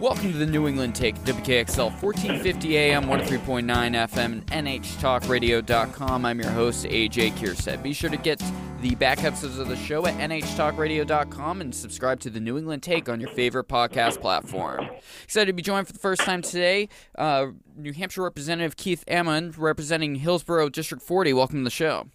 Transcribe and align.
Welcome 0.00 0.30
to 0.30 0.38
the 0.38 0.46
New 0.46 0.68
England 0.68 0.94
Take, 0.94 1.16
WKXL 1.24 1.90
1450 2.00 2.76
AM, 2.78 3.06
103.9 3.06 3.64
FM, 3.64 4.44
and 4.52 4.68
NHTalkRadio.com. 4.68 6.24
I'm 6.24 6.38
your 6.38 6.50
host, 6.52 6.84
AJ 6.84 7.32
Kierstead. 7.32 7.82
Be 7.82 7.92
sure 7.92 8.08
to 8.08 8.16
get 8.16 8.40
the 8.80 8.94
back 8.94 9.24
episodes 9.24 9.58
of 9.58 9.66
the 9.66 9.74
show 9.74 10.06
at 10.06 10.14
NHTalkRadio.com 10.18 11.60
and 11.60 11.74
subscribe 11.74 12.20
to 12.20 12.30
the 12.30 12.38
New 12.38 12.56
England 12.56 12.84
Take 12.84 13.08
on 13.08 13.20
your 13.20 13.30
favorite 13.30 13.66
podcast 13.66 14.20
platform. 14.20 14.88
Excited 15.24 15.46
to 15.46 15.52
be 15.52 15.62
joined 15.62 15.88
for 15.88 15.92
the 15.92 15.98
first 15.98 16.20
time 16.20 16.42
today, 16.42 16.88
uh, 17.16 17.46
New 17.76 17.92
Hampshire 17.92 18.22
Representative 18.22 18.76
Keith 18.76 19.02
Ammon, 19.08 19.52
representing 19.58 20.14
Hillsborough 20.14 20.68
District 20.68 21.02
40. 21.02 21.32
Welcome 21.32 21.58
to 21.58 21.64
the 21.64 21.70
show. 21.70 22.06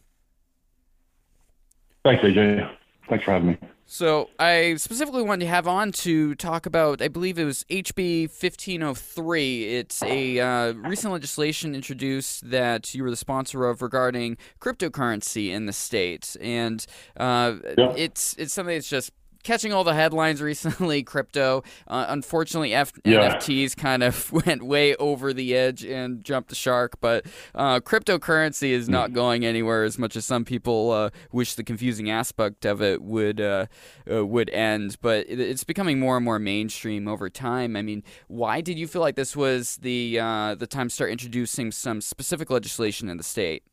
Thanks, 2.06 2.24
AJ. 2.24 2.78
Thanks 3.10 3.26
for 3.26 3.32
having 3.32 3.50
me. 3.50 3.58
So 3.86 4.30
I 4.40 4.76
specifically 4.76 5.24
wanted 5.24 5.46
to 5.46 5.52
have 5.52 5.68
on 5.68 5.92
to 5.92 6.36
talk 6.36 6.66
about, 6.66 7.02
I 7.02 7.10
believe 7.10 7.38
it 7.38 7.46
was 7.46 7.64
HB 7.70 8.30
1503. 8.30 9.76
It's 9.76 10.02
a 10.04 10.40
uh, 10.40 10.74
recent 10.74 11.14
legislation 11.14 11.76
introduced 11.76 12.50
that 12.50 12.96
you 12.96 13.04
were 13.04 13.10
the 13.10 13.16
sponsor 13.16 13.66
of 13.66 13.82
regarding 13.82 14.38
cryptocurrency 14.60 15.50
in 15.50 15.66
the 15.66 15.74
state, 15.74 16.36
and 16.42 16.86
uh, 17.18 17.56
yeah. 17.78 17.94
it's 17.96 18.36
it's 18.38 18.54
something 18.54 18.76
that's 18.76 18.90
just 18.90 19.12
catching 19.44 19.74
all 19.74 19.84
the 19.84 19.94
headlines 19.94 20.42
recently. 20.42 21.04
Crypto, 21.04 21.64
uh, 21.88 22.06
unfortunately, 22.10 22.74
F- 22.74 22.94
yeah. 23.06 23.36
NFTs 23.36 23.76
kind 23.76 24.04
of 24.04 24.32
went 24.46 24.64
way 24.64 24.96
over 24.96 25.34
the 25.34 25.56
edge 25.56 25.84
and 25.84 26.24
jumped 26.24 26.50
the 26.50 26.56
shark. 26.56 27.00
But 27.02 27.26
uh, 27.54 27.80
cryptocurrency 27.80 28.70
is 28.70 28.90
not 28.90 29.12
mm. 29.12 29.14
going 29.14 29.46
anywhere 29.46 29.84
as 29.84 29.98
much 29.98 30.16
as 30.16 30.26
some 30.26 30.46
people 30.46 30.92
uh, 30.92 31.10
wish 31.32 31.56
the 31.56 31.64
confusing 31.64 32.10
aspect 32.10 32.66
of 32.66 32.82
it 32.82 33.02
would 33.02 33.40
uh, 33.40 33.68
uh, 34.12 34.26
would 34.26 34.50
end. 34.50 34.98
But 35.02 35.30
it, 35.30 35.40
it's 35.40 35.64
becoming 35.64 36.00
more 36.00 36.18
and 36.18 36.26
more 36.26 36.40
mainstream 36.40 37.08
over 37.08 37.30
time. 37.30 37.76
I 37.76 37.82
mean, 37.82 38.04
why 38.28 38.62
did 38.62 38.78
you 38.78 38.88
feel 38.88 39.02
like 39.02 39.16
this 39.16 39.36
was 39.36 39.78
the 39.78 40.20
uh, 40.20 40.56
the 40.56 40.68
time 40.68 40.90
to 40.90 40.94
start 40.96 41.12
introducing 41.12 41.72
some 41.72 42.02
specific 42.02 42.50
legislation 42.50 43.10
in 43.10 43.18
the 43.18 43.24
state? 43.24 43.64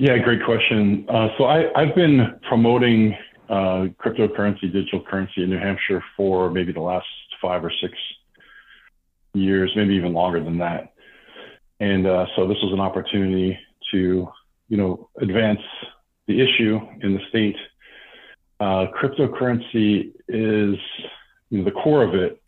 Yeah, 0.00 0.16
great 0.16 0.42
question. 0.46 1.04
Uh, 1.10 1.28
so 1.36 1.44
I, 1.44 1.84
have 1.84 1.94
been 1.94 2.40
promoting 2.48 3.14
uh, 3.50 3.88
cryptocurrency, 4.02 4.72
digital 4.72 5.04
currency 5.04 5.42
in 5.42 5.50
New 5.50 5.58
Hampshire 5.58 6.02
for 6.16 6.50
maybe 6.50 6.72
the 6.72 6.80
last 6.80 7.04
five 7.42 7.62
or 7.62 7.70
six 7.82 7.92
years, 9.34 9.70
maybe 9.76 9.92
even 9.96 10.14
longer 10.14 10.42
than 10.42 10.56
that. 10.56 10.94
And 11.80 12.06
uh, 12.06 12.24
so 12.34 12.48
this 12.48 12.56
was 12.62 12.72
an 12.72 12.80
opportunity 12.80 13.58
to, 13.90 14.26
you 14.70 14.76
know, 14.78 15.10
advance 15.20 15.60
the 16.26 16.40
issue 16.40 16.80
in 17.02 17.12
the 17.12 17.20
state. 17.28 17.56
Uh, 18.58 18.86
cryptocurrency 18.98 20.12
is 20.28 20.78
you 21.50 21.58
know, 21.58 21.64
the 21.64 21.72
core 21.72 22.04
of 22.04 22.14
it 22.14 22.40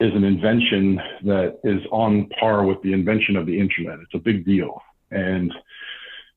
is 0.00 0.12
an 0.16 0.24
invention 0.24 1.00
that 1.22 1.60
is 1.62 1.80
on 1.92 2.28
par 2.40 2.64
with 2.64 2.82
the 2.82 2.92
invention 2.92 3.36
of 3.36 3.46
the 3.46 3.56
internet. 3.56 4.00
It's 4.00 4.14
a 4.14 4.18
big 4.18 4.44
deal, 4.44 4.82
and 5.12 5.52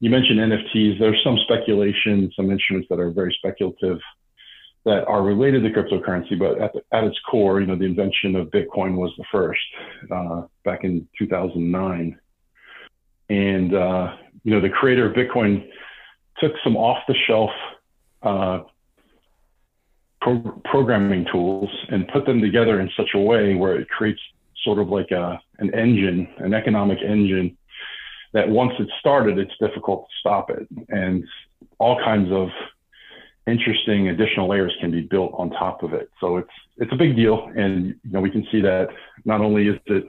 you 0.03 0.09
mentioned 0.09 0.37
NFTs. 0.37 0.99
There's 0.99 1.21
some 1.23 1.37
speculation, 1.45 2.29
some 2.35 2.51
instruments 2.51 2.89
that 2.89 2.99
are 2.99 3.09
very 3.09 3.33
speculative 3.37 3.99
that 4.83 5.05
are 5.05 5.23
related 5.23 5.63
to 5.63 5.69
cryptocurrency, 5.69 6.37
but 6.37 6.59
at, 6.59 6.73
the, 6.73 6.81
at 6.91 7.05
its 7.05 7.17
core, 7.31 7.61
you 7.61 7.67
know, 7.67 7.77
the 7.77 7.85
invention 7.85 8.35
of 8.35 8.47
Bitcoin 8.47 8.95
was 8.95 9.13
the 9.17 9.23
first 9.31 9.61
uh, 10.11 10.41
back 10.65 10.83
in 10.83 11.07
2009. 11.17 12.19
And, 13.29 13.73
uh, 13.73 14.17
you 14.43 14.53
know, 14.53 14.59
the 14.59 14.67
creator 14.67 15.09
of 15.09 15.15
Bitcoin 15.15 15.69
took 16.37 16.51
some 16.65 16.75
off 16.75 16.97
the 17.07 17.15
shelf 17.25 17.51
uh, 18.23 18.59
pro- 20.19 20.61
programming 20.65 21.25
tools 21.31 21.69
and 21.87 22.05
put 22.09 22.25
them 22.25 22.41
together 22.41 22.81
in 22.81 22.89
such 22.97 23.11
a 23.15 23.19
way 23.19 23.55
where 23.55 23.79
it 23.79 23.87
creates 23.87 24.19
sort 24.65 24.79
of 24.79 24.89
like 24.89 25.11
a, 25.11 25.39
an 25.59 25.73
engine, 25.73 26.27
an 26.39 26.53
economic 26.53 26.97
engine 27.01 27.57
that 28.33 28.49
once 28.49 28.73
it's 28.79 28.91
started, 28.99 29.37
it's 29.37 29.53
difficult 29.59 30.07
to 30.07 30.13
stop 30.19 30.49
it. 30.49 30.67
And 30.89 31.23
all 31.79 31.97
kinds 32.03 32.31
of 32.31 32.49
interesting 33.47 34.09
additional 34.09 34.47
layers 34.47 34.73
can 34.79 34.91
be 34.91 35.01
built 35.01 35.33
on 35.37 35.49
top 35.51 35.83
of 35.83 35.93
it. 35.93 36.09
So 36.19 36.37
it's 36.37 36.49
it's 36.77 36.91
a 36.91 36.95
big 36.95 37.15
deal, 37.15 37.51
and 37.55 37.87
you 38.03 38.11
know 38.11 38.21
we 38.21 38.31
can 38.31 38.45
see 38.51 38.61
that 38.61 38.89
not 39.25 39.41
only 39.41 39.67
is 39.67 39.79
it 39.85 40.05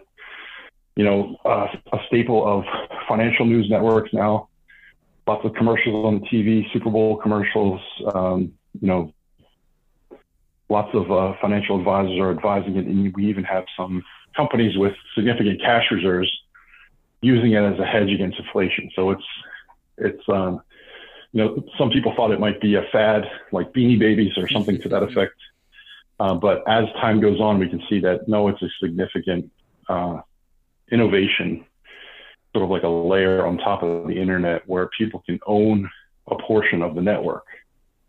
you 0.97 1.05
know 1.05 1.37
a 1.45 1.99
staple 2.07 2.47
of 2.47 2.65
financial 3.09 3.45
news 3.45 3.69
networks 3.69 4.12
now, 4.12 4.49
lots 5.27 5.45
of 5.45 5.55
commercials 5.55 6.05
on 6.06 6.21
the 6.21 6.27
TV, 6.27 6.71
Super 6.73 6.91
Bowl 6.91 7.17
commercials, 7.17 7.81
um, 8.15 8.53
you 8.81 8.89
know. 8.89 9.12
Lots 10.71 10.89
of 10.95 11.12
uh, 11.12 11.35
financial 11.43 11.79
advisors 11.79 12.19
are 12.19 12.31
advising 12.31 12.77
it, 12.77 12.87
and 12.87 13.15
we 13.15 13.27
even 13.27 13.45
have 13.45 13.65
some 13.77 14.03
companies 14.35 14.79
with 14.79 14.95
significant 15.15 15.61
cash 15.61 15.85
reserves 15.91 16.33
using 17.25 17.53
it 17.53 17.62
as 17.62 17.79
a 17.79 17.85
hedge 17.85 18.11
against 18.11 18.39
inflation. 18.39 18.91
So 18.95 19.11
it's 19.11 19.25
it's 19.99 20.23
um, 20.29 20.61
you 21.33 21.45
know 21.45 21.65
some 21.79 21.91
people 21.91 22.15
thought 22.15 22.31
it 22.31 22.41
might 22.41 22.61
be 22.61 22.75
a 22.75 22.83
fad 22.93 23.25
like 23.53 23.73
Beanie 23.73 23.99
Babies 23.99 24.33
or 24.37 24.49
something 24.49 24.81
to 24.83 24.89
that 24.91 25.03
effect. 25.09 25.35
Uh, 26.21 26.35
but 26.35 26.62
as 26.69 26.85
time 27.01 27.21
goes 27.21 27.41
on, 27.41 27.59
we 27.59 27.69
can 27.69 27.83
see 27.89 28.01
that 28.01 28.29
no, 28.29 28.49
it's 28.49 28.62
a 28.62 28.69
significant 28.81 29.51
uh, 29.89 30.21
innovation, 30.91 31.65
sort 32.53 32.65
of 32.65 32.71
like 32.71 32.85
a 32.85 32.89
layer 32.89 33.45
on 33.45 33.59
top 33.59 33.83
of 33.83 34.06
the 34.06 34.15
internet 34.15 34.62
where 34.69 34.89
people 34.97 35.23
can 35.27 35.41
own 35.47 35.91
a 36.29 36.37
portion 36.37 36.83
of 36.83 36.95
the 36.95 37.03
network, 37.03 37.47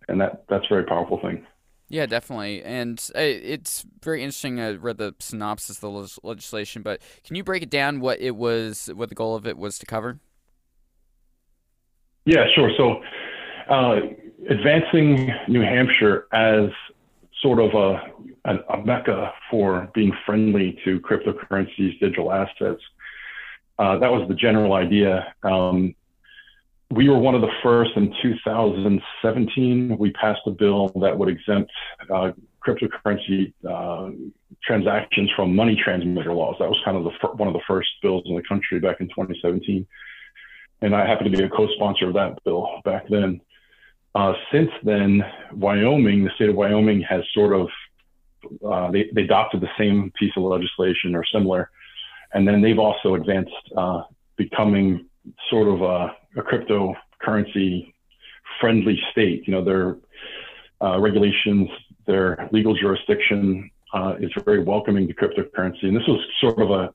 and 0.08 0.22
that 0.22 0.46
that's 0.50 0.66
a 0.66 0.70
very 0.70 0.84
powerful 0.84 1.20
thing. 1.20 1.46
Yeah, 1.88 2.08
definitely, 2.08 2.64
and 2.64 3.00
uh, 3.16 3.20
it's 3.20 3.86
very 4.02 4.22
interesting. 4.22 4.60
I 4.60 4.72
read 4.72 4.98
the 4.98 5.14
synopsis 5.20 5.78
of 5.78 5.82
the 5.82 6.20
legislation, 6.24 6.82
but 6.82 7.00
can 7.24 7.36
you 7.36 7.44
break 7.44 7.62
it 7.62 7.70
down? 7.70 8.00
What 8.00 8.20
it 8.20 8.36
was, 8.36 8.90
what 8.96 9.10
the 9.10 9.16
goal 9.16 9.36
of 9.36 9.46
it 9.46 9.56
was 9.56 9.78
to 9.80 9.86
cover? 9.86 10.20
Yeah, 12.26 12.46
sure. 12.56 12.72
So, 12.76 13.04
uh, 13.70 13.98
advancing 14.50 15.32
New 15.48 15.62
Hampshire 15.62 16.28
as 16.34 16.72
sort 17.42 17.60
of 17.60 17.74
a, 17.76 18.50
a, 18.52 18.56
a, 18.74 18.86
mecca 18.86 19.32
for 19.52 19.88
being 19.94 20.12
friendly 20.26 20.80
to 20.84 21.00
cryptocurrencies, 21.02 22.00
digital 22.00 22.32
assets. 22.32 22.82
Uh, 23.78 24.00
that 24.00 24.12
was 24.12 24.28
the 24.28 24.34
general 24.34 24.74
idea. 24.74 25.34
Um, 25.44 25.94
we 26.92 27.10
were 27.10 27.18
one 27.18 27.36
of 27.36 27.42
the 27.42 27.52
first 27.64 27.92
in 27.96 28.14
2017. 28.22 29.98
We 29.98 30.12
passed 30.12 30.42
a 30.46 30.52
bill 30.52 30.92
that 31.02 31.18
would 31.18 31.30
exempt 31.30 31.72
uh, 32.14 32.32
cryptocurrency 32.66 33.54
uh, 33.68 34.12
transactions 34.64 35.32
from 35.36 35.56
money 35.56 35.80
transmitter 35.84 36.34
laws. 36.34 36.56
That 36.60 36.70
was 36.70 36.80
kind 36.86 36.98
of 36.98 37.04
the 37.04 37.12
fir- 37.22 37.34
one 37.34 37.48
of 37.48 37.54
the 37.54 37.62
first 37.68 37.90
bills 38.02 38.24
in 38.28 38.36
the 38.36 38.44
country 38.44 38.80
back 38.80 39.00
in 39.00 39.08
2017. 39.08 39.86
And 40.82 40.96
I 40.96 41.08
happened 41.08 41.32
to 41.32 41.38
be 41.38 41.44
a 41.44 41.50
co-sponsor 41.50 42.08
of 42.08 42.14
that 42.14 42.44
bill 42.44 42.82
back 42.84 43.08
then. 43.10 43.42
Uh, 44.14 44.34
since 44.52 44.70
then, 44.84 45.24
Wyoming, 45.54 46.24
the 46.24 46.32
state 46.36 46.50
of 46.50 46.56
Wyoming, 46.56 47.02
has 47.02 47.24
sort 47.34 47.54
of 47.54 47.68
uh, 48.66 48.92
they, 48.92 49.10
they 49.14 49.24
adopted 49.24 49.60
the 49.60 49.70
same 49.78 50.12
piece 50.18 50.32
of 50.38 50.44
legislation 50.44 51.16
or 51.16 51.26
similar, 51.34 51.72
and 52.34 52.48
then 52.48 52.62
they've 52.62 52.78
also 52.78 53.16
advanced, 53.16 53.52
uh, 53.76 54.04
becoming 54.38 55.08
sort 55.50 55.68
of 55.68 55.82
a, 55.82 56.16
a 56.36 56.42
cryptocurrency 56.42 57.94
friendly 58.60 59.02
state. 59.12 59.48
You 59.48 59.54
know, 59.54 59.64
their 59.64 59.98
uh, 60.82 61.00
regulations, 61.00 61.70
their 62.06 62.50
legal 62.52 62.76
jurisdiction 62.76 63.70
uh, 63.94 64.16
is 64.20 64.32
very 64.44 64.64
welcoming 64.64 65.08
to 65.08 65.14
cryptocurrency. 65.14 65.84
And 65.84 65.96
this 65.96 66.08
was 66.08 66.20
sort 66.42 66.60
of 66.60 66.72
a 66.72 66.94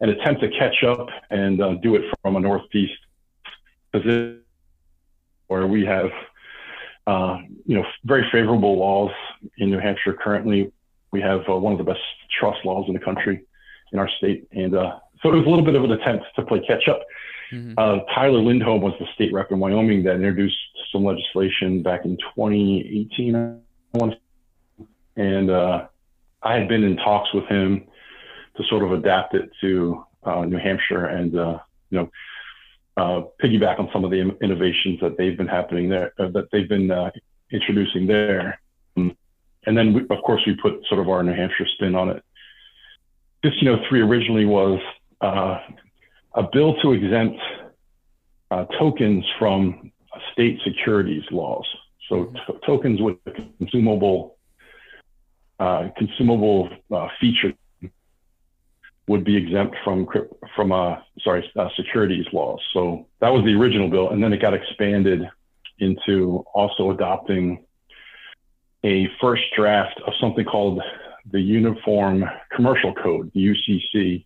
an 0.00 0.10
attempt 0.10 0.40
to 0.40 0.48
catch 0.50 0.84
up 0.84 1.08
and 1.30 1.60
uh, 1.60 1.74
do 1.82 1.96
it 1.96 2.02
from 2.22 2.36
a 2.36 2.40
northeast 2.40 2.98
position 3.92 4.42
where 5.48 5.66
we 5.66 5.84
have, 5.84 6.10
uh, 7.06 7.38
you 7.66 7.74
know, 7.74 7.84
very 8.04 8.24
favorable 8.30 8.78
laws 8.78 9.10
in 9.56 9.70
New 9.70 9.78
Hampshire 9.80 10.12
currently. 10.12 10.70
We 11.10 11.20
have 11.20 11.40
uh, 11.48 11.56
one 11.56 11.72
of 11.72 11.78
the 11.78 11.84
best 11.84 12.00
trust 12.38 12.64
laws 12.64 12.84
in 12.86 12.94
the 12.94 13.00
country 13.00 13.44
in 13.92 13.98
our 13.98 14.08
state, 14.18 14.46
and 14.52 14.76
uh, 14.76 14.98
so 15.22 15.30
it 15.32 15.36
was 15.36 15.46
a 15.46 15.48
little 15.48 15.64
bit 15.64 15.74
of 15.74 15.82
an 15.84 15.92
attempt 15.92 16.26
to 16.36 16.42
play 16.42 16.60
catch 16.60 16.86
up. 16.88 17.00
Mm-hmm. 17.52 17.74
Uh, 17.76 17.98
Tyler 18.14 18.40
Lindholm 18.40 18.82
was 18.82 18.94
the 18.98 19.06
state 19.14 19.32
rep 19.32 19.50
in 19.50 19.58
Wyoming 19.58 20.02
that 20.04 20.14
introduced 20.14 20.56
some 20.92 21.04
legislation 21.04 21.82
back 21.82 22.04
in 22.04 22.16
2018, 22.34 23.60
and 25.16 25.50
uh, 25.50 25.86
I 26.42 26.54
had 26.54 26.68
been 26.68 26.84
in 26.84 26.96
talks 26.96 27.32
with 27.32 27.46
him 27.46 27.86
to 28.56 28.64
sort 28.64 28.82
of 28.82 28.92
adapt 28.92 29.34
it 29.34 29.50
to 29.60 30.04
uh, 30.24 30.44
New 30.44 30.58
Hampshire 30.58 31.06
and 31.06 31.36
uh, 31.38 31.58
you 31.90 31.98
know 31.98 32.10
uh, 32.96 33.22
piggyback 33.42 33.78
on 33.78 33.88
some 33.92 34.04
of 34.04 34.10
the 34.10 34.36
innovations 34.42 35.00
that 35.00 35.16
they've 35.16 35.36
been 35.36 35.48
happening 35.48 35.88
there 35.88 36.12
uh, 36.18 36.28
that 36.28 36.48
they've 36.52 36.68
been 36.68 36.90
introducing 37.50 38.06
there. 38.06 38.60
And 39.68 39.76
then, 39.76 39.92
we, 39.92 40.00
of 40.02 40.22
course, 40.24 40.40
we 40.46 40.54
put 40.54 40.84
sort 40.88 40.98
of 40.98 41.10
our 41.10 41.22
New 41.22 41.34
Hampshire 41.34 41.66
spin 41.74 41.94
on 41.94 42.08
it. 42.08 42.22
This, 43.42 43.52
you 43.60 43.70
know, 43.70 43.82
three 43.88 44.00
originally 44.00 44.46
was 44.46 44.80
uh, 45.20 45.58
a 46.34 46.42
bill 46.52 46.74
to 46.82 46.92
exempt 46.92 47.38
uh, 48.50 48.64
tokens 48.78 49.24
from 49.38 49.92
state 50.32 50.58
securities 50.64 51.24
laws. 51.30 51.66
So 52.08 52.24
mm-hmm. 52.24 52.52
tokens 52.66 53.00
with 53.00 53.16
consumable 53.58 54.36
uh, 55.58 55.88
consumable 55.96 56.68
uh, 56.92 57.08
feature 57.20 57.52
would 59.08 59.24
be 59.24 59.36
exempt 59.36 59.76
from 59.82 60.06
from 60.54 60.72
uh, 60.72 60.96
sorry 61.20 61.50
uh, 61.56 61.68
securities 61.76 62.26
laws. 62.32 62.60
So 62.72 63.06
that 63.20 63.30
was 63.30 63.44
the 63.44 63.54
original 63.54 63.88
bill, 63.88 64.10
and 64.10 64.22
then 64.22 64.32
it 64.32 64.40
got 64.40 64.54
expanded 64.54 65.22
into 65.80 66.44
also 66.54 66.90
adopting 66.90 67.64
a 68.84 69.08
first 69.20 69.42
draft 69.56 70.00
of 70.06 70.12
something 70.20 70.44
called 70.44 70.80
the 71.30 71.40
Uniform 71.40 72.24
Commercial 72.54 72.94
Code, 72.94 73.30
the 73.34 73.54
UCC. 73.54 74.24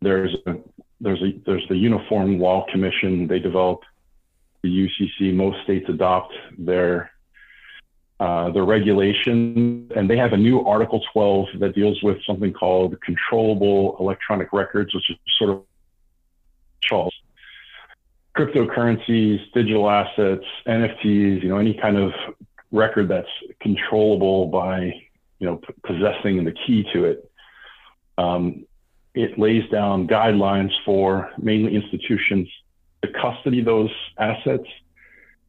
There's 0.00 0.34
a 0.46 0.56
there's 1.00 1.22
a 1.22 1.32
there's 1.44 1.66
the 1.68 1.76
Uniform 1.76 2.38
Law 2.38 2.66
Commission. 2.70 3.26
They 3.26 3.38
develop 3.38 3.82
the 4.62 4.68
UCC. 4.68 5.34
Most 5.34 5.62
states 5.64 5.86
adopt 5.88 6.34
their 6.58 7.10
uh, 8.18 8.50
the 8.50 8.62
regulation, 8.62 9.90
and 9.94 10.08
they 10.08 10.16
have 10.16 10.32
a 10.32 10.36
new 10.36 10.64
Article 10.64 11.02
12 11.12 11.46
that 11.60 11.74
deals 11.74 12.02
with 12.02 12.16
something 12.26 12.52
called 12.52 12.98
controllable 13.02 13.96
electronic 14.00 14.52
records, 14.54 14.94
which 14.94 15.10
is 15.10 15.16
sort 15.38 15.50
of 15.50 15.62
Charles. 16.80 17.14
Cryptocurrencies, 18.34 19.40
digital 19.52 19.90
assets, 19.90 20.44
NFTs, 20.66 21.42
you 21.42 21.48
know, 21.48 21.58
any 21.58 21.74
kind 21.74 21.98
of 21.98 22.12
record 22.72 23.08
that's 23.08 23.28
controllable 23.60 24.46
by, 24.46 24.92
you 25.38 25.46
know, 25.46 25.56
p- 25.56 25.74
possessing 25.84 26.42
the 26.44 26.52
key 26.66 26.86
to 26.94 27.04
it. 27.04 27.30
Um, 28.16 28.64
it 29.16 29.38
lays 29.38 29.68
down 29.70 30.06
guidelines 30.06 30.70
for 30.84 31.30
mainly 31.38 31.74
institutions 31.74 32.48
to 33.02 33.08
custody 33.20 33.62
those 33.62 33.90
assets, 34.18 34.68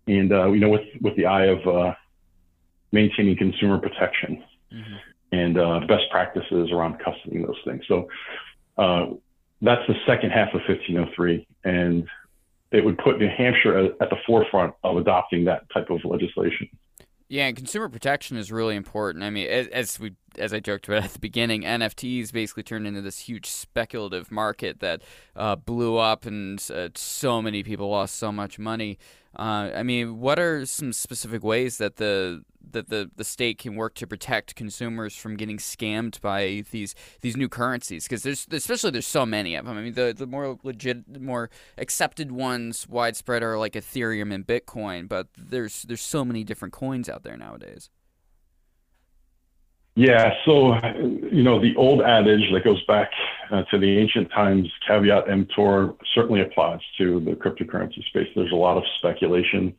and 0.08 0.32
uh, 0.32 0.48
you 0.52 0.60
know, 0.62 0.70
with 0.70 0.88
with 1.02 1.16
the 1.18 1.26
eye 1.26 1.48
of 1.48 1.68
uh, 1.68 1.94
maintaining 2.94 3.36
consumer 3.36 3.78
protection 3.78 4.42
mm-hmm. 4.74 4.96
and 5.34 5.60
uh, 5.60 5.82
best 5.82 6.06
practices 6.10 6.72
around 6.72 6.98
custodying 7.00 7.46
those 7.46 7.60
things. 7.66 7.84
So 7.90 8.08
uh, 8.78 9.08
that's 9.62 9.86
the 9.88 9.96
second 10.08 10.32
half 10.32 10.50
of 10.54 10.62
1503, 10.68 11.46
and 11.66 12.08
it 12.72 12.86
would 12.86 12.98
put 12.98 13.20
New 13.20 13.30
Hampshire 13.30 13.78
at, 13.78 13.92
at 14.02 14.10
the 14.10 14.18
forefront 14.26 14.76
of 14.84 14.96
adopting 14.96 15.46
that 15.46 15.70
type 15.72 15.90
of 15.90 16.00
legislation. 16.06 16.70
Yeah, 17.30 17.48
and 17.48 17.58
consumer 17.58 17.90
protection 17.90 18.38
is 18.38 18.54
really 18.54 18.76
important. 18.76 19.24
I 19.24 19.30
mean, 19.30 19.48
as, 19.48 19.68
as, 19.68 20.00
we 20.00 20.14
as 20.38 20.54
I 20.54 20.62
joked 20.62 20.88
about 20.88 21.04
at 21.06 21.12
the 21.12 21.20
beginning, 21.20 21.64
NFTs 21.64 22.32
basically 22.32 22.64
turned 22.64 22.88
into 22.88 23.02
this 23.02 23.20
huge 23.20 23.48
speculative 23.48 24.32
market 24.32 24.80
that 24.80 25.02
uh, 25.36 25.56
blew 25.58 25.98
up, 25.98 26.26
and 26.26 26.66
uh, 26.74 26.90
so 26.96 27.42
many 27.42 27.64
people 27.64 27.90
lost 27.90 28.16
so 28.16 28.32
much 28.32 28.58
money. 28.58 28.98
Uh, 29.38 29.72
I 29.76 29.84
mean, 29.84 30.20
what 30.20 30.40
are 30.40 30.66
some 30.66 30.92
specific 30.92 31.44
ways 31.44 31.78
that 31.78 31.98
the 31.98 32.44
that 32.72 32.90
the, 32.90 33.10
the 33.16 33.24
state 33.24 33.60
can 33.60 33.76
work 33.76 33.94
to 33.96 34.08
protect 34.08 34.56
consumers 34.56 35.16
from 35.16 35.38
getting 35.38 35.58
scammed 35.58 36.20
by 36.22 36.64
these 36.72 36.96
these 37.22 37.38
new 37.38 37.48
currencies 37.48 38.04
because 38.04 38.24
there's 38.24 38.48
especially 38.52 38.92
there's 38.92 39.08
so 39.08 39.26
many 39.26 39.56
of 39.56 39.66
them. 39.66 39.78
I 39.78 39.82
mean 39.82 39.94
the 39.94 40.14
the 40.16 40.28
more 40.28 40.58
legit 40.64 41.22
more 41.22 41.50
accepted 41.78 42.32
ones 42.32 42.88
widespread 42.90 43.44
are 43.44 43.58
like 43.58 43.74
Ethereum 43.74 44.34
and 44.34 44.46
Bitcoin, 44.46 45.08
but 45.08 45.28
there's 45.38 45.84
there's 45.84 46.02
so 46.02 46.26
many 46.26 46.44
different 46.44 46.74
coins 46.74 47.08
out 47.08 47.24
there 47.24 47.38
nowadays. 47.38 47.90
Yeah, 50.00 50.32
so 50.46 50.76
you 51.32 51.42
know 51.42 51.60
the 51.60 51.76
old 51.76 52.02
adage 52.04 52.52
that 52.54 52.64
goes 52.64 52.84
back 52.86 53.10
uh, 53.50 53.64
to 53.72 53.80
the 53.80 53.98
ancient 53.98 54.30
times, 54.30 54.72
caveat 54.88 55.28
emptor, 55.28 55.94
certainly 56.14 56.42
applies 56.42 56.82
to 57.00 57.20
the 57.22 57.32
cryptocurrency 57.32 58.06
space. 58.06 58.28
There's 58.36 58.52
a 58.52 58.56
lot 58.56 58.78
of 58.78 58.84
speculation 59.00 59.76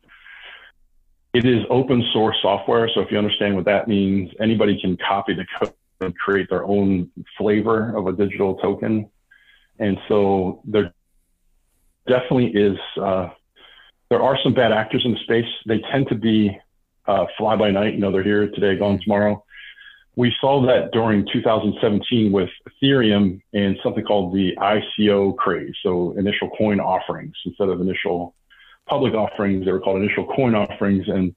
it 1.33 1.45
is 1.45 1.63
open 1.69 2.03
source 2.11 2.37
software. 2.41 2.89
So 2.93 3.01
if 3.01 3.11
you 3.11 3.17
understand 3.17 3.55
what 3.55 3.65
that 3.65 3.87
means, 3.87 4.31
anybody 4.39 4.79
can 4.81 4.97
copy 4.97 5.33
the 5.35 5.45
code 5.59 5.73
and 6.01 6.17
create 6.17 6.49
their 6.49 6.63
own 6.63 7.11
flavor 7.37 7.95
of 7.95 8.07
a 8.07 8.13
digital 8.13 8.55
token. 8.55 9.09
And 9.77 9.97
so 10.07 10.61
there 10.65 10.93
definitely 12.07 12.47
is, 12.47 12.77
uh, 12.99 13.29
there 14.09 14.23
are 14.23 14.37
some 14.43 14.53
bad 14.53 14.71
actors 14.71 15.03
in 15.05 15.11
the 15.11 15.19
space. 15.19 15.45
They 15.67 15.79
tend 15.91 16.07
to 16.07 16.15
be 16.15 16.57
uh, 17.05 17.25
fly 17.37 17.55
by 17.55 17.69
night. 17.69 17.93
You 17.93 17.99
know, 17.99 18.11
they're 18.11 18.23
here 18.23 18.49
today, 18.49 18.77
gone 18.77 18.99
tomorrow. 19.03 19.43
We 20.19 20.35
saw 20.41 20.61
that 20.67 20.91
during 20.91 21.25
2017 21.31 22.33
with 22.33 22.49
Ethereum 22.67 23.41
and 23.53 23.77
something 23.81 24.03
called 24.03 24.33
the 24.33 24.51
ICO 24.57 25.33
craze. 25.37 25.73
So 25.81 26.11
initial 26.17 26.49
coin 26.57 26.81
offerings 26.81 27.35
instead 27.45 27.69
of 27.69 27.79
initial 27.79 28.35
public 28.85 29.13
offerings. 29.13 29.63
They 29.63 29.71
were 29.71 29.79
called 29.79 30.01
initial 30.01 30.25
coin 30.25 30.55
offerings. 30.55 31.07
And 31.07 31.33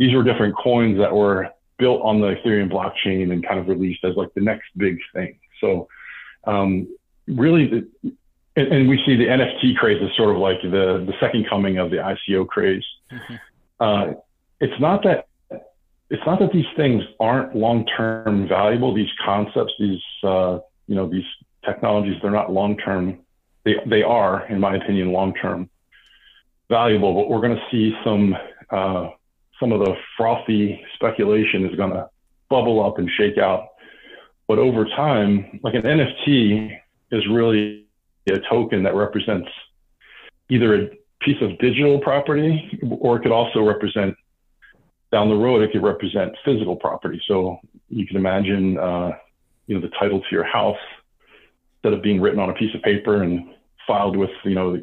these 0.00 0.12
were 0.12 0.24
different 0.24 0.56
coins 0.56 0.98
that 0.98 1.14
were 1.14 1.50
built 1.78 2.02
on 2.02 2.20
the 2.20 2.34
Ethereum 2.34 2.68
blockchain 2.68 3.30
and 3.30 3.46
kind 3.46 3.60
of 3.60 3.68
released 3.68 4.04
as 4.04 4.16
like 4.16 4.34
the 4.34 4.40
next 4.40 4.66
big 4.76 4.98
thing. 5.14 5.38
So, 5.60 5.86
um, 6.48 6.88
really, 7.28 7.68
the, 7.68 8.12
and, 8.56 8.72
and, 8.72 8.88
we 8.88 9.00
see 9.06 9.14
the 9.14 9.26
NFT 9.26 9.76
craze 9.76 10.02
as 10.02 10.10
sort 10.16 10.34
of 10.34 10.38
like 10.40 10.60
the, 10.62 11.06
the 11.06 11.14
second 11.20 11.48
coming 11.48 11.78
of 11.78 11.92
the 11.92 11.98
ICO 11.98 12.44
craze. 12.44 12.82
Mm-hmm. 13.12 13.34
Uh, 13.78 14.14
it's 14.58 14.80
not 14.80 15.04
that 15.04 15.28
it's 16.10 16.22
not 16.26 16.40
that 16.40 16.52
these 16.52 16.66
things 16.76 17.02
aren't 17.20 17.54
long-term 17.54 18.48
valuable. 18.48 18.92
These 18.92 19.10
concepts, 19.24 19.72
these 19.78 20.02
uh, 20.24 20.58
you 20.86 20.96
know, 20.96 21.08
these 21.08 21.24
technologies, 21.64 22.16
they're 22.20 22.32
not 22.32 22.52
long-term. 22.52 23.20
They 23.64 23.76
they 23.86 24.02
are, 24.02 24.46
in 24.48 24.60
my 24.60 24.76
opinion, 24.76 25.12
long-term 25.12 25.70
valuable, 26.68 27.14
but 27.14 27.30
we're 27.30 27.40
going 27.40 27.56
to 27.56 27.62
see 27.70 27.94
some 28.04 28.34
uh, 28.70 29.10
some 29.60 29.72
of 29.72 29.80
the 29.80 29.94
frothy 30.16 30.82
speculation 30.94 31.66
is 31.66 31.76
going 31.76 31.90
to 31.90 32.08
bubble 32.48 32.84
up 32.84 32.98
and 32.98 33.08
shake 33.16 33.38
out. 33.38 33.68
But 34.48 34.58
over 34.58 34.84
time, 34.84 35.60
like 35.62 35.74
an 35.74 35.82
NFT 35.82 36.76
is 37.12 37.22
really 37.30 37.86
a 38.28 38.38
token 38.48 38.82
that 38.82 38.94
represents 38.94 39.48
either 40.48 40.74
a 40.74 40.88
piece 41.20 41.40
of 41.40 41.56
digital 41.58 42.00
property 42.00 42.80
or 43.00 43.16
it 43.16 43.22
could 43.22 43.32
also 43.32 43.62
represent 43.62 44.16
down 45.12 45.28
the 45.28 45.34
road, 45.34 45.62
it 45.62 45.72
could 45.72 45.82
represent 45.82 46.32
physical 46.44 46.76
property. 46.76 47.20
So 47.26 47.58
you 47.88 48.06
can 48.06 48.16
imagine, 48.16 48.78
uh, 48.78 49.12
you 49.66 49.74
know, 49.74 49.80
the 49.80 49.92
title 49.98 50.20
to 50.20 50.26
your 50.30 50.44
house 50.44 50.78
instead 51.76 51.96
of 51.96 52.02
being 52.02 52.20
written 52.20 52.38
on 52.38 52.50
a 52.50 52.54
piece 52.54 52.74
of 52.74 52.82
paper 52.82 53.22
and 53.22 53.48
filed 53.86 54.16
with, 54.16 54.30
you 54.44 54.54
know, 54.54 54.80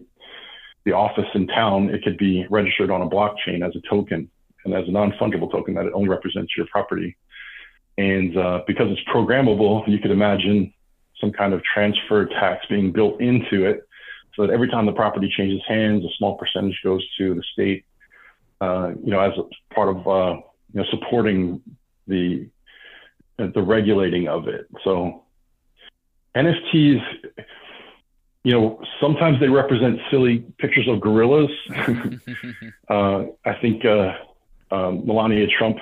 the 0.86 0.92
office 0.94 1.28
in 1.36 1.48
town, 1.48 1.90
it 1.90 2.04
could 2.04 2.18
be 2.18 2.46
registered 2.50 2.90
on 2.90 3.02
a 3.02 3.10
blockchain 3.10 3.66
as 3.66 3.76
a 3.76 3.90
token 3.90 4.30
and 4.66 4.74
as 4.74 4.88
a 4.88 4.92
non-fungible 4.92 5.52
token 5.52 5.74
that 5.76 5.86
it 5.86 5.94
only 5.94 6.10
represents 6.10 6.52
your 6.56 6.66
property. 6.68 7.16
And 7.98 8.38
uh, 8.38 8.62
because 8.68 8.88
it's 8.90 9.02
programmable, 9.14 9.88
you 9.88 10.00
could 10.00 10.12
imagine 10.12 10.74
some 11.20 11.32
kind 11.32 11.54
of 11.54 11.62
transfer 11.64 12.26
tax 12.26 12.66
being 12.70 12.92
built 12.92 13.20
into 13.22 13.66
it 13.66 13.82
so 14.36 14.46
that 14.46 14.54
every 14.54 14.70
time 14.70 14.86
the 14.86 14.92
property 14.92 15.32
changes 15.36 15.62
hands, 15.68 16.06
a 16.06 16.10
small 16.18 16.38
percentage 16.38 16.80
goes 16.84 17.04
to 17.18 17.34
the 17.34 17.44
state, 17.54 17.86
uh, 18.62 18.92
you 19.04 19.12
know, 19.12 19.20
as 19.20 19.34
a 19.38 19.74
part 19.74 19.90
of, 19.90 20.08
uh, 20.08 20.42
you 20.74 20.82
know, 20.82 20.86
supporting 20.90 21.62
the, 22.08 22.48
the 23.38 23.62
regulating 23.62 24.28
of 24.28 24.48
it. 24.48 24.68
So 24.84 25.24
NFTs, 26.36 27.02
you 28.44 28.52
know, 28.52 28.82
sometimes 29.02 29.40
they 29.40 29.50
represent 29.50 30.00
silly 30.10 30.40
pictures 30.58 30.88
of 30.88 31.02
gorillas. 31.02 31.52
uh, 32.90 33.24
I 33.46 33.54
think 33.62 33.86
uh, 33.86 34.14
um, 34.72 35.06
Melania 35.06 35.48
Trump 35.48 35.78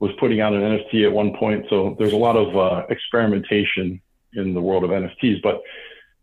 was 0.00 0.10
putting 0.18 0.40
out 0.40 0.52
an 0.52 0.60
NFT 0.60 1.04
at 1.04 1.12
one 1.12 1.36
point. 1.36 1.66
So 1.70 1.96
there's 1.98 2.12
a 2.12 2.16
lot 2.16 2.36
of 2.36 2.56
uh, 2.56 2.86
experimentation 2.88 4.00
in 4.34 4.54
the 4.54 4.60
world 4.60 4.84
of 4.84 4.90
NFTs, 4.90 5.42
but 5.42 5.62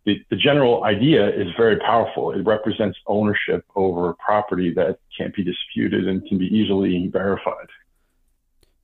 the, 0.06 0.24
the 0.30 0.36
general 0.36 0.84
idea 0.84 1.30
is 1.30 1.48
very 1.58 1.78
powerful. 1.78 2.32
It 2.32 2.46
represents 2.46 2.98
ownership 3.06 3.66
over 3.76 4.14
property 4.14 4.74
that 4.74 5.00
can't 5.16 5.36
be 5.36 5.44
disputed 5.44 6.08
and 6.08 6.26
can 6.28 6.38
be 6.38 6.46
easily 6.46 7.08
verified. 7.08 7.68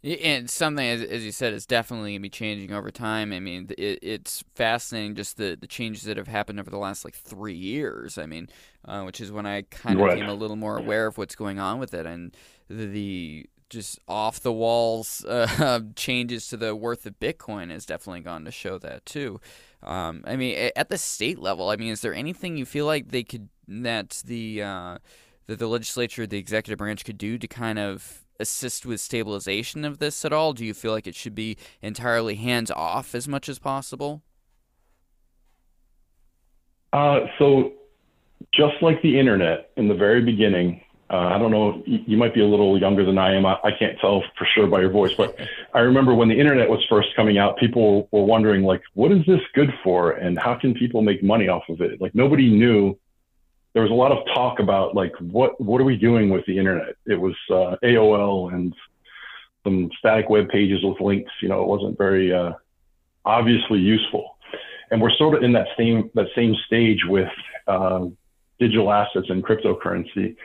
And 0.04 0.48
something, 0.48 0.86
as, 0.86 1.26
you 1.26 1.32
said, 1.32 1.54
is 1.54 1.66
definitely 1.66 2.12
going 2.12 2.20
to 2.20 2.24
be 2.24 2.30
changing 2.30 2.72
over 2.72 2.92
time. 2.92 3.34
I 3.34 3.40
mean, 3.40 3.68
it, 3.78 4.00
it's 4.04 4.44
fascinating 4.56 5.16
just 5.16 5.38
the, 5.38 5.58
the 5.60 5.66
changes 5.66 6.04
that 6.04 6.18
have 6.18 6.28
happened 6.28 6.60
over 6.60 6.70
the 6.70 6.78
last 6.78 7.04
like 7.04 7.16
three 7.16 7.56
years. 7.56 8.20
I 8.20 8.28
mean, 8.28 8.48
uh, 8.86 9.02
which 9.02 9.20
is 9.20 9.32
when 9.32 9.48
I 9.48 9.64
kind 9.64 10.00
of 10.00 10.06
right. 10.06 10.14
became 10.14 10.30
a 10.30 10.36
little 10.36 10.56
more 10.56 10.78
aware 10.78 11.08
of 11.08 11.18
what's 11.18 11.36
going 11.36 11.58
on 11.58 11.80
with 11.80 11.96
it 11.96 12.06
and 12.06 12.38
the, 12.70 12.86
the 12.86 13.46
just 13.70 14.00
off 14.08 14.40
the 14.40 14.54
walls 14.54 15.26
uh, 15.30 15.82
changes 15.96 16.48
to 16.50 16.58
the 16.58 16.76
worth 16.76 17.06
of 17.06 17.20
Bitcoin 17.20 17.72
has 17.72 17.86
definitely 17.86 18.22
gone 18.22 18.46
to 18.46 18.52
show 18.52 18.78
that 18.80 19.06
too. 19.06 19.40
Um, 19.84 20.24
I 20.26 20.36
mean, 20.36 20.72
at 20.76 20.90
the 20.90 20.98
state 20.98 21.40
level, 21.40 21.70
I 21.70 21.76
mean, 21.76 21.92
is 21.92 22.02
there 22.02 22.14
anything 22.14 22.58
you 22.58 22.66
feel 22.66 22.86
like 22.86 23.10
they 23.10 23.24
could 23.24 23.50
that 23.68 24.22
the 24.26 24.64
uh, 24.64 24.98
that 25.48 25.60
the 25.60 25.68
legislature, 25.68 26.26
the 26.26 26.38
executive 26.38 26.78
branch 26.78 27.06
could 27.06 27.18
do 27.18 27.38
to 27.38 27.48
kind 27.48 27.80
of 27.80 28.26
assist 28.40 28.86
with 28.86 29.02
stabilization 29.02 29.86
of 29.86 30.00
this 30.00 30.24
at 30.26 30.34
all? 30.34 30.54
Do 30.54 30.66
you 30.66 30.74
feel 30.74 30.92
like 30.92 31.08
it 31.08 31.16
should 31.16 31.36
be 31.36 31.58
entirely 31.82 32.36
hands 32.36 32.72
off 32.72 33.16
as 33.16 33.28
much 33.28 33.50
as 33.50 33.60
possible? 33.60 34.22
Uh, 36.94 37.22
so, 37.38 37.74
just 38.54 38.76
like 38.82 39.02
the 39.02 39.20
internet 39.20 39.72
in 39.76 39.88
the 39.88 39.94
very 39.94 40.22
beginning, 40.22 40.82
Uh, 41.10 41.16
I 41.16 41.38
don't 41.38 41.52
know, 41.52 41.82
you 41.86 42.18
might 42.18 42.34
be 42.34 42.42
a 42.42 42.46
little 42.46 42.78
younger 42.78 43.06
than 43.06 43.18
I 43.18 43.34
am. 43.36 43.46
I, 43.46 43.58
I 43.64 43.72
can't 43.72 43.98
tell 44.00 44.24
for 44.38 44.46
sure 44.54 44.68
by 44.68 44.82
your 44.82 44.90
voice, 44.90 45.14
but 45.14 45.38
I 45.74 45.80
remember 45.80 46.14
when 46.14 46.28
the 46.28 46.38
internet 46.38 46.70
was 46.70 46.86
first 46.90 47.16
coming 47.16 47.38
out, 47.38 47.58
people 47.58 48.10
were 48.12 48.24
wondering, 48.24 48.64
like, 48.64 48.82
what 48.94 49.14
is 49.14 49.26
this 49.26 49.40
good 49.54 49.74
for? 49.86 50.12
And 50.12 50.38
how 50.38 50.56
can 50.56 50.74
people 50.74 51.02
make 51.02 51.24
money 51.24 51.48
off 51.48 51.64
of 51.70 51.80
it? 51.80 52.02
Like, 52.02 52.14
nobody 52.14 52.50
knew. 52.50 52.98
There 53.72 53.84
was 53.84 53.92
a 53.92 53.96
lot 53.96 54.12
of 54.12 54.26
talk 54.34 54.60
about, 54.60 54.96
like, 54.96 55.14
what, 55.20 55.62
what 55.62 55.80
are 55.80 55.86
we 55.86 55.96
doing 55.96 56.30
with 56.30 56.46
the 56.46 56.58
internet? 56.58 56.96
It 57.06 57.20
was 57.22 57.36
uh, 57.50 57.78
AOL 57.84 58.54
and 58.54 58.74
some 59.64 59.90
static 60.00 60.30
web 60.30 60.50
pages 60.50 60.84
with 60.84 61.00
links. 61.00 61.32
You 61.42 61.48
know, 61.48 61.62
it 61.62 61.68
wasn't 61.68 61.98
very 61.98 62.34
uh, 62.34 62.54
obviously 63.24 63.80
useful. 63.80 64.38
And 64.92 65.02
we're 65.02 65.12
sort 65.12 65.36
of 65.36 65.44
in 65.44 65.54
that 65.54 65.68
same, 65.78 66.10
that 66.16 66.28
same 66.36 66.54
stage 66.66 67.00
with 67.06 67.30
uh, 67.66 68.08
digital 68.60 68.92
assets 68.92 69.28
and 69.30 69.42
cryptocurrency 69.42 70.36